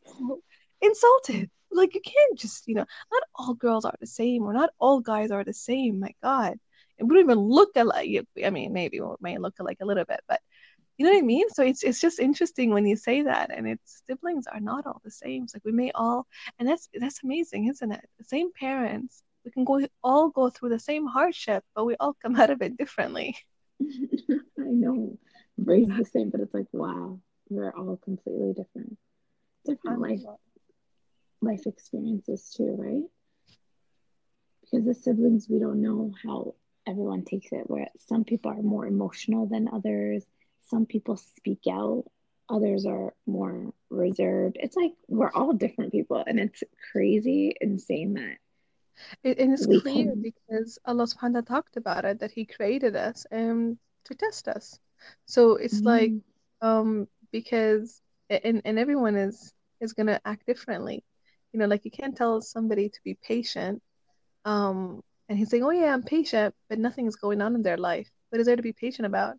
insulted. 0.81 1.51
Like 1.73 1.95
you 1.95 2.01
can't 2.01 2.37
just, 2.37 2.67
you 2.67 2.75
know, 2.75 2.85
not 3.13 3.23
all 3.37 3.55
girls 3.55 3.85
are 3.85 3.95
the 4.01 4.07
same, 4.07 4.43
or 4.43 4.53
not 4.53 4.71
all 4.81 5.01
guys 5.01 5.31
are 5.31 5.45
the 5.45 5.53
same. 5.55 6.01
My 6.01 6.13
God 6.21 6.59
we 7.01 7.09
don't 7.09 7.25
even 7.25 7.39
look 7.39 7.71
alike. 7.77 8.27
I 8.45 8.51
mean, 8.51 8.73
maybe 8.73 9.01
we 9.01 9.09
may 9.21 9.39
look 9.39 9.59
alike 9.59 9.79
a 9.81 9.87
little 9.87 10.05
bit, 10.05 10.21
but 10.29 10.41
you 10.99 11.07
know 11.07 11.13
what 11.13 11.19
I 11.19 11.27
mean? 11.27 11.49
So 11.49 11.63
it's 11.63 11.83
it's 11.83 12.01
just 12.01 12.21
interesting 12.21 12.71
when 12.71 12.87
you 12.87 12.97
say 12.97 13.23
that, 13.23 13.51
and 13.57 13.67
it's 13.67 14.03
siblings 14.07 14.47
are 14.47 14.61
not 14.61 14.87
all 14.87 15.01
the 15.03 15.11
same. 15.11 15.45
It's 15.45 15.55
like 15.55 15.65
we 15.65 15.73
may 15.73 15.91
all, 15.93 16.27
and 16.59 16.69
that's 16.69 16.91
that's 16.95 17.23
amazing, 17.25 17.69
isn't 17.69 17.91
it? 17.91 18.07
The 18.19 18.25
same 18.25 18.53
parents, 18.53 19.23
we 19.45 19.51
can 19.51 19.65
go 19.65 19.81
all 20.05 20.29
go 20.29 20.51
through 20.51 20.69
the 20.69 20.79
same 20.79 21.07
hardship, 21.07 21.65
but 21.75 21.87
we 21.87 21.97
all 21.99 22.15
come 22.21 22.37
out 22.41 22.51
of 22.51 22.61
it 22.61 22.77
differently. 22.77 23.37
I 23.81 24.45
know, 24.59 25.19
raised 25.57 25.97
the 25.97 26.05
same, 26.05 26.29
but 26.29 26.41
it's 26.43 26.53
like 26.53 26.67
wow, 26.73 27.19
we're 27.49 27.73
all 27.73 27.97
completely 27.97 28.53
different, 28.53 28.99
different 29.65 30.01
life 30.01 30.21
life 31.41 31.67
experiences 31.67 32.53
too, 32.55 32.75
right? 32.79 33.05
Because 34.61 34.85
the 34.85 34.95
siblings, 34.95 35.49
we 35.49 35.59
don't 35.59 35.81
know 35.81 36.13
how 36.23 36.55
everyone 36.87 37.25
takes 37.25 37.53
it 37.53 37.69
where 37.69 37.89
some 38.09 38.25
people 38.25 38.51
are 38.51 38.63
more 38.63 38.87
emotional 38.87 39.47
than 39.47 39.69
others 39.69 40.25
some 40.69 40.87
people 40.87 41.17
speak 41.17 41.61
out 41.71 42.05
others 42.49 42.87
are 42.87 43.15
more 43.27 43.73
reserved 43.91 44.57
it's 44.59 44.77
like 44.77 44.93
we're 45.09 45.33
all 45.33 45.53
different 45.53 45.93
people 45.93 46.23
and 46.27 46.41
it's 46.41 46.63
crazy 46.93 47.55
insane 47.61 48.15
that 48.15 48.37
it, 49.23 49.39
and 49.39 49.53
it's 49.53 49.67
clear 49.67 50.11
come. 50.11 50.23
because 50.23 50.79
allah 50.85 51.05
subhanahu 51.05 51.47
talked 51.47 51.77
about 51.77 52.05
it 52.05 52.21
that 52.21 52.31
he 52.33 52.45
created 52.45 52.97
us 52.97 53.27
and 53.31 53.79
to 54.05 54.15
test 54.15 54.49
us 54.49 54.79
so 55.27 55.57
it's 55.57 55.81
mm. 55.81 55.87
like 55.87 56.13
um 56.61 57.07
because 57.33 58.03
and 58.29 58.63
and 58.65 58.79
everyone 58.79 59.17
is 59.17 59.53
is 59.81 59.93
gonna 59.93 60.21
act 60.25 60.47
differently. 60.47 61.05
You 61.53 61.59
know, 61.59 61.67
like 61.67 61.85
you 61.85 61.91
can't 61.91 62.17
tell 62.17 62.41
somebody 62.41 62.89
to 62.89 63.01
be 63.05 63.15
patient, 63.15 63.83
um, 64.45 65.03
and 65.31 65.39
he's 65.39 65.49
saying, 65.49 65.65
"Oh 65.65 65.71
yeah, 65.71 65.95
I'm 65.95 66.03
patient," 66.03 66.55
but 66.69 66.79
nothing 66.79 67.07
is 67.07 67.17
going 67.17 67.41
on 67.41 67.55
in 67.55 67.63
their 67.63 67.79
life. 67.79 68.11
What 68.31 68.41
is 68.41 68.47
there 68.47 68.57
to 68.57 68.63
be 68.63 68.75
patient 68.75 69.07
about? 69.07 69.37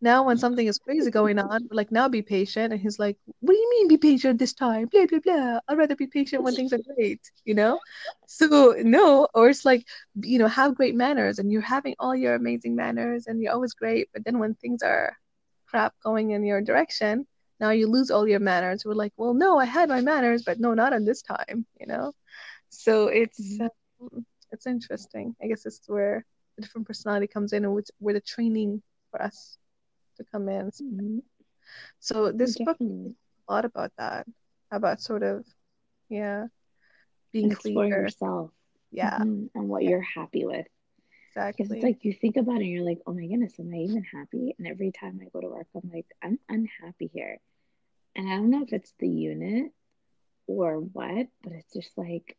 Now, 0.00 0.24
when 0.24 0.36
something 0.36 0.66
is 0.66 0.78
crazy 0.78 1.10
going 1.10 1.38
on, 1.38 1.68
like, 1.70 1.90
"Now 1.90 2.08
be 2.08 2.22
patient," 2.22 2.72
and 2.72 2.80
he's 2.82 2.98
like, 2.98 3.18
"What 3.40 3.54
do 3.54 3.58
you 3.58 3.70
mean 3.70 3.88
be 3.88 3.96
patient 3.98 4.38
this 4.38 4.52
time?" 4.52 4.86
Blah 4.88 5.06
blah 5.06 5.20
blah. 5.20 5.60
I'd 5.66 5.78
rather 5.78 5.96
be 5.96 6.06
patient 6.06 6.42
when 6.42 6.54
things 6.54 6.72
are 6.74 6.80
great, 6.96 7.22
you 7.44 7.54
know. 7.54 7.80
So 8.26 8.74
no, 8.78 9.26
or 9.34 9.48
it's 9.48 9.64
like, 9.64 9.86
you 10.20 10.38
know, 10.38 10.48
have 10.48 10.74
great 10.76 10.94
manners, 10.94 11.38
and 11.38 11.50
you're 11.50 11.62
having 11.76 11.94
all 11.98 12.14
your 12.14 12.34
amazing 12.34 12.76
manners, 12.76 13.26
and 13.26 13.40
you're 13.42 13.54
always 13.54 13.74
great, 13.74 14.10
but 14.12 14.24
then 14.24 14.38
when 14.38 14.54
things 14.54 14.82
are 14.82 15.16
crap 15.66 15.94
going 16.04 16.32
in 16.32 16.44
your 16.44 16.60
direction, 16.60 17.26
now 17.60 17.70
you 17.70 17.86
lose 17.86 18.10
all 18.10 18.28
your 18.28 18.40
manners. 18.40 18.84
We're 18.84 18.94
like, 18.94 19.14
well, 19.16 19.34
no, 19.34 19.58
I 19.58 19.64
had 19.64 19.88
my 19.88 20.02
manners, 20.02 20.42
but 20.44 20.60
no, 20.60 20.74
not 20.74 20.92
on 20.92 21.04
this 21.04 21.22
time, 21.22 21.64
you 21.80 21.86
know? 21.86 22.12
So 22.70 23.06
it's 23.08 23.40
mm-hmm. 23.40 24.16
um, 24.16 24.26
it's 24.52 24.66
interesting. 24.66 25.34
I 25.42 25.46
guess 25.46 25.66
it's 25.66 25.82
where 25.86 26.24
the 26.56 26.62
different 26.62 26.86
personality 26.86 27.26
comes 27.26 27.52
in 27.52 27.64
and 27.64 27.74
which, 27.74 27.88
where 27.98 28.14
the 28.14 28.20
training 28.20 28.82
for 29.10 29.22
us 29.22 29.58
to 30.16 30.24
come 30.30 30.48
in. 30.48 30.70
Mm-hmm. 30.70 31.18
So 32.00 32.32
this 32.32 32.56
Definitely. 32.56 32.86
book 32.86 33.06
is 33.06 33.14
a 33.48 33.52
lot 33.52 33.64
about 33.64 33.92
that, 33.98 34.26
about 34.70 35.00
sort 35.00 35.22
of, 35.22 35.44
yeah, 36.08 36.46
being 37.32 37.52
Explore 37.52 37.86
clear. 37.86 38.02
yourself. 38.02 38.50
Yeah. 38.90 39.18
Mm-hmm. 39.18 39.46
And 39.54 39.68
what 39.68 39.82
yeah. 39.82 39.90
you're 39.90 40.02
happy 40.02 40.44
with. 40.44 40.66
Exactly. 41.28 41.64
Because 41.64 41.76
it's 41.76 41.84
like 41.84 42.04
you 42.04 42.12
think 42.12 42.36
about 42.36 42.56
it 42.56 42.64
and 42.64 42.70
you're 42.70 42.84
like, 42.84 43.00
oh 43.06 43.14
my 43.14 43.26
goodness, 43.26 43.58
am 43.58 43.72
I 43.72 43.78
even 43.78 44.04
happy? 44.04 44.54
And 44.58 44.68
every 44.68 44.92
time 44.92 45.18
I 45.22 45.28
go 45.32 45.40
to 45.40 45.48
work, 45.48 45.66
I'm 45.74 45.90
like, 45.90 46.06
I'm 46.22 46.38
unhappy 46.48 47.10
here. 47.14 47.38
And 48.14 48.28
I 48.28 48.36
don't 48.36 48.50
know 48.50 48.62
if 48.62 48.74
it's 48.74 48.92
the 48.98 49.08
unit 49.08 49.72
or 50.46 50.78
what, 50.78 51.28
but 51.42 51.54
it's 51.54 51.72
just 51.72 51.96
like 51.96 52.36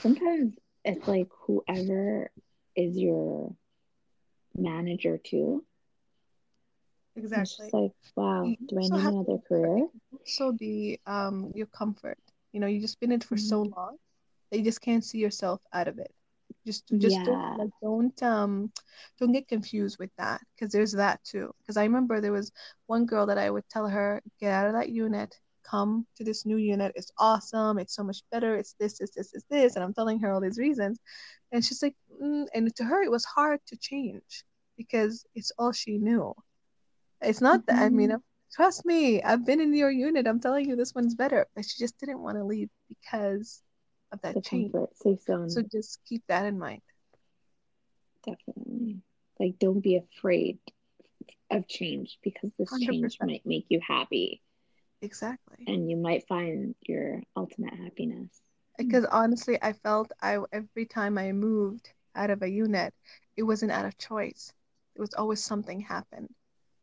sometimes 0.00 0.56
it's 0.84 1.06
like 1.06 1.28
whoever 1.46 2.30
is 2.76 2.96
your 2.96 3.54
manager 4.56 5.18
too. 5.18 5.64
Exactly. 7.14 7.66
It's 7.66 7.74
like, 7.74 7.92
wow, 8.16 8.44
do 8.68 8.78
I 8.78 8.80
need 8.80 8.92
another 8.92 9.38
career? 9.46 9.86
Also 10.12 10.52
be 10.52 11.00
um 11.06 11.52
your 11.54 11.66
comfort. 11.66 12.18
You 12.52 12.60
know, 12.60 12.66
you 12.66 12.80
just 12.80 13.00
been 13.00 13.12
in 13.12 13.20
it 13.20 13.24
for 13.24 13.36
mm-hmm. 13.36 13.46
so 13.46 13.62
long 13.62 13.96
that 14.50 14.58
you 14.58 14.64
just 14.64 14.80
can't 14.80 15.04
see 15.04 15.18
yourself 15.18 15.60
out 15.72 15.88
of 15.88 15.98
it 15.98 16.12
just 16.66 16.86
just 16.98 17.16
yeah. 17.16 17.24
don't 17.24 17.58
like 17.58 17.70
don't 17.82 18.22
um 18.22 18.70
don't 19.18 19.32
get 19.32 19.48
confused 19.48 19.98
with 19.98 20.10
that 20.16 20.40
because 20.54 20.72
there's 20.72 20.92
that 20.92 21.22
too 21.24 21.52
because 21.58 21.76
i 21.76 21.82
remember 21.82 22.20
there 22.20 22.32
was 22.32 22.52
one 22.86 23.06
girl 23.06 23.26
that 23.26 23.38
i 23.38 23.50
would 23.50 23.68
tell 23.68 23.88
her 23.88 24.22
get 24.40 24.52
out 24.52 24.66
of 24.66 24.74
that 24.74 24.88
unit 24.88 25.36
come 25.72 26.06
to 26.16 26.24
this 26.24 26.44
new 26.44 26.58
unit 26.58 26.92
it's 26.94 27.10
awesome 27.18 27.78
it's 27.78 27.94
so 27.94 28.04
much 28.04 28.20
better 28.30 28.56
it's 28.56 28.74
this 28.78 28.98
this 28.98 29.12
this 29.12 29.32
this 29.32 29.44
this 29.50 29.74
and 29.74 29.84
i'm 29.84 29.94
telling 29.94 30.18
her 30.20 30.30
all 30.32 30.40
these 30.40 30.58
reasons 30.58 30.98
and 31.52 31.64
she's 31.64 31.82
like 31.82 31.96
mm, 32.22 32.46
and 32.54 32.74
to 32.76 32.84
her 32.84 33.02
it 33.02 33.10
was 33.10 33.24
hard 33.24 33.58
to 33.66 33.76
change 33.76 34.44
because 34.76 35.24
it's 35.34 35.52
all 35.58 35.72
she 35.72 35.98
knew 35.98 36.34
it's 37.20 37.40
not 37.40 37.60
mm-hmm. 37.60 37.76
that 37.76 37.86
i 37.86 37.88
mean 37.88 38.10
mm-hmm. 38.10 38.54
trust 38.54 38.84
me 38.84 39.22
i've 39.22 39.46
been 39.46 39.60
in 39.60 39.74
your 39.74 39.90
unit 39.90 40.26
i'm 40.26 40.40
telling 40.40 40.68
you 40.68 40.76
this 40.76 40.94
one's 40.94 41.14
better 41.14 41.46
but 41.56 41.64
she 41.64 41.78
just 41.78 41.98
didn't 41.98 42.20
want 42.20 42.36
to 42.36 42.44
leave 42.44 42.68
because 42.88 43.62
of 44.12 44.20
that 44.22 44.34
the 44.34 44.40
change. 44.40 44.72
Comfort. 44.72 45.50
So 45.50 45.62
just 45.62 46.00
keep 46.08 46.22
that 46.28 46.44
in 46.44 46.58
mind. 46.58 46.82
Definitely. 48.24 49.00
Like 49.40 49.58
don't 49.58 49.80
be 49.80 49.96
afraid 49.96 50.58
of 51.50 51.66
change 51.66 52.18
because 52.22 52.50
this 52.58 52.70
100%. 52.70 52.86
change 52.86 53.18
might 53.20 53.42
make 53.44 53.66
you 53.68 53.80
happy. 53.86 54.42
Exactly. 55.02 55.64
And 55.66 55.90
you 55.90 55.96
might 55.96 56.26
find 56.28 56.74
your 56.86 57.20
ultimate 57.36 57.74
happiness. 57.74 58.40
Because 58.78 59.04
honestly, 59.06 59.58
I 59.60 59.72
felt 59.72 60.12
I 60.22 60.38
every 60.52 60.86
time 60.86 61.18
I 61.18 61.32
moved 61.32 61.92
out 62.14 62.30
of 62.30 62.42
a 62.42 62.48
unit, 62.48 62.94
it 63.36 63.42
wasn't 63.42 63.72
out 63.72 63.84
of 63.84 63.98
choice. 63.98 64.52
It 64.94 65.00
was 65.00 65.12
always 65.14 65.42
something 65.42 65.80
happened. 65.80 66.28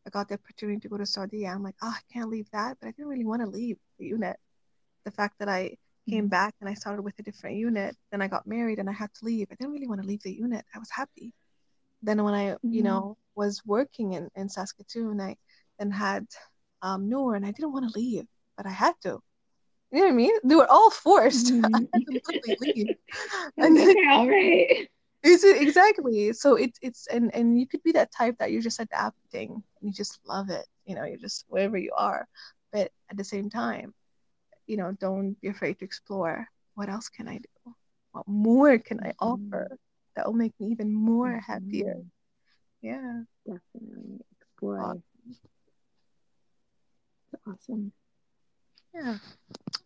I 0.05 0.09
got 0.09 0.27
the 0.27 0.35
opportunity 0.35 0.79
to 0.81 0.89
go 0.89 0.97
to 0.97 1.05
Saudi. 1.05 1.47
I'm 1.47 1.63
like, 1.63 1.75
oh, 1.81 1.95
I 1.95 2.13
can't 2.13 2.29
leave 2.29 2.49
that, 2.51 2.77
but 2.79 2.87
I 2.87 2.91
didn't 2.91 3.09
really 3.09 3.25
want 3.25 3.41
to 3.41 3.47
leave 3.47 3.77
the 3.97 4.05
unit. 4.05 4.37
The 5.05 5.11
fact 5.11 5.39
that 5.39 5.49
I 5.49 5.77
came 6.09 6.25
mm-hmm. 6.25 6.29
back 6.29 6.55
and 6.59 6.69
I 6.69 6.73
started 6.73 7.03
with 7.03 7.17
a 7.19 7.23
different 7.23 7.57
unit. 7.57 7.95
Then 8.11 8.21
I 8.21 8.27
got 8.27 8.47
married 8.47 8.79
and 8.79 8.89
I 8.89 8.93
had 8.93 9.13
to 9.15 9.25
leave. 9.25 9.47
I 9.51 9.55
didn't 9.55 9.73
really 9.73 9.87
want 9.87 10.01
to 10.01 10.07
leave 10.07 10.23
the 10.23 10.33
unit. 10.33 10.65
I 10.73 10.79
was 10.79 10.89
happy. 10.89 11.33
Then 12.01 12.23
when 12.23 12.33
I, 12.33 12.45
mm-hmm. 12.51 12.73
you 12.73 12.83
know, 12.83 13.17
was 13.35 13.61
working 13.65 14.13
in, 14.13 14.29
in 14.35 14.49
Saskatoon, 14.49 15.21
I 15.21 15.35
then 15.77 15.91
had 15.91 16.25
um, 16.81 17.09
Noor 17.09 17.35
and 17.35 17.45
I 17.45 17.51
didn't 17.51 17.73
want 17.73 17.91
to 17.91 17.99
leave, 17.99 18.25
but 18.57 18.65
I 18.65 18.71
had 18.71 18.93
to. 19.03 19.21
You 19.91 19.99
know 19.99 20.05
what 20.05 20.11
I 20.11 20.15
mean? 20.15 20.33
They 20.43 20.55
were 20.55 20.69
all 20.69 20.91
forced. 20.91 21.47
Mm-hmm. 21.47 21.75
I 21.75 21.79
had 21.93 22.05
to 22.05 22.57
leave. 22.61 22.95
and 23.57 23.75
then, 23.75 23.95
all 24.09 24.27
right. 24.27 24.87
Is 25.23 25.43
it 25.43 25.61
exactly? 25.61 26.31
So 26.31 26.55
it's 26.55 26.79
it's 26.81 27.07
and 27.07 27.33
and 27.35 27.59
you 27.59 27.67
could 27.67 27.83
be 27.83 27.91
that 27.93 28.13
type 28.13 28.37
that 28.39 28.51
you're 28.51 28.61
just 28.61 28.79
adapting 28.79 29.51
and 29.51 29.63
you 29.81 29.91
just 29.91 30.19
love 30.25 30.49
it. 30.49 30.65
You 30.85 30.95
know, 30.95 31.03
you're 31.03 31.17
just 31.17 31.45
wherever 31.49 31.77
you 31.77 31.91
are, 31.97 32.27
but 32.71 32.91
at 33.09 33.17
the 33.17 33.23
same 33.23 33.49
time, 33.49 33.93
you 34.65 34.77
know, 34.77 34.95
don't 34.99 35.39
be 35.41 35.49
afraid 35.49 35.79
to 35.79 35.85
explore. 35.85 36.47
What 36.75 36.87
else 36.87 37.09
can 37.09 37.27
I 37.27 37.39
do? 37.39 37.73
What 38.13 38.27
more 38.27 38.77
can 38.77 39.01
I 39.01 39.09
mm-hmm. 39.09 39.53
offer 39.53 39.77
that 40.15 40.25
will 40.25 40.33
make 40.33 40.53
me 40.59 40.67
even 40.67 40.93
more 40.93 41.27
mm-hmm. 41.27 41.51
happier? 41.51 41.97
Yeah. 42.81 43.23
Definitely. 43.45 44.21
Explore. 44.39 45.01
Awesome. 47.49 47.91
Yeah. 48.93 49.17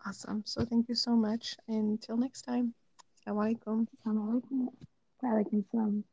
Awesome. 0.05 0.43
So 0.45 0.65
thank 0.65 0.89
you 0.89 0.95
so 0.95 1.15
much. 1.15 1.55
Until 1.67 2.17
next 2.17 2.43
time. 2.43 2.75
Assalamualaikum. 3.15 3.87
Assalamualaikum. 3.87 4.67
Waalaikumsalam. 5.23 6.03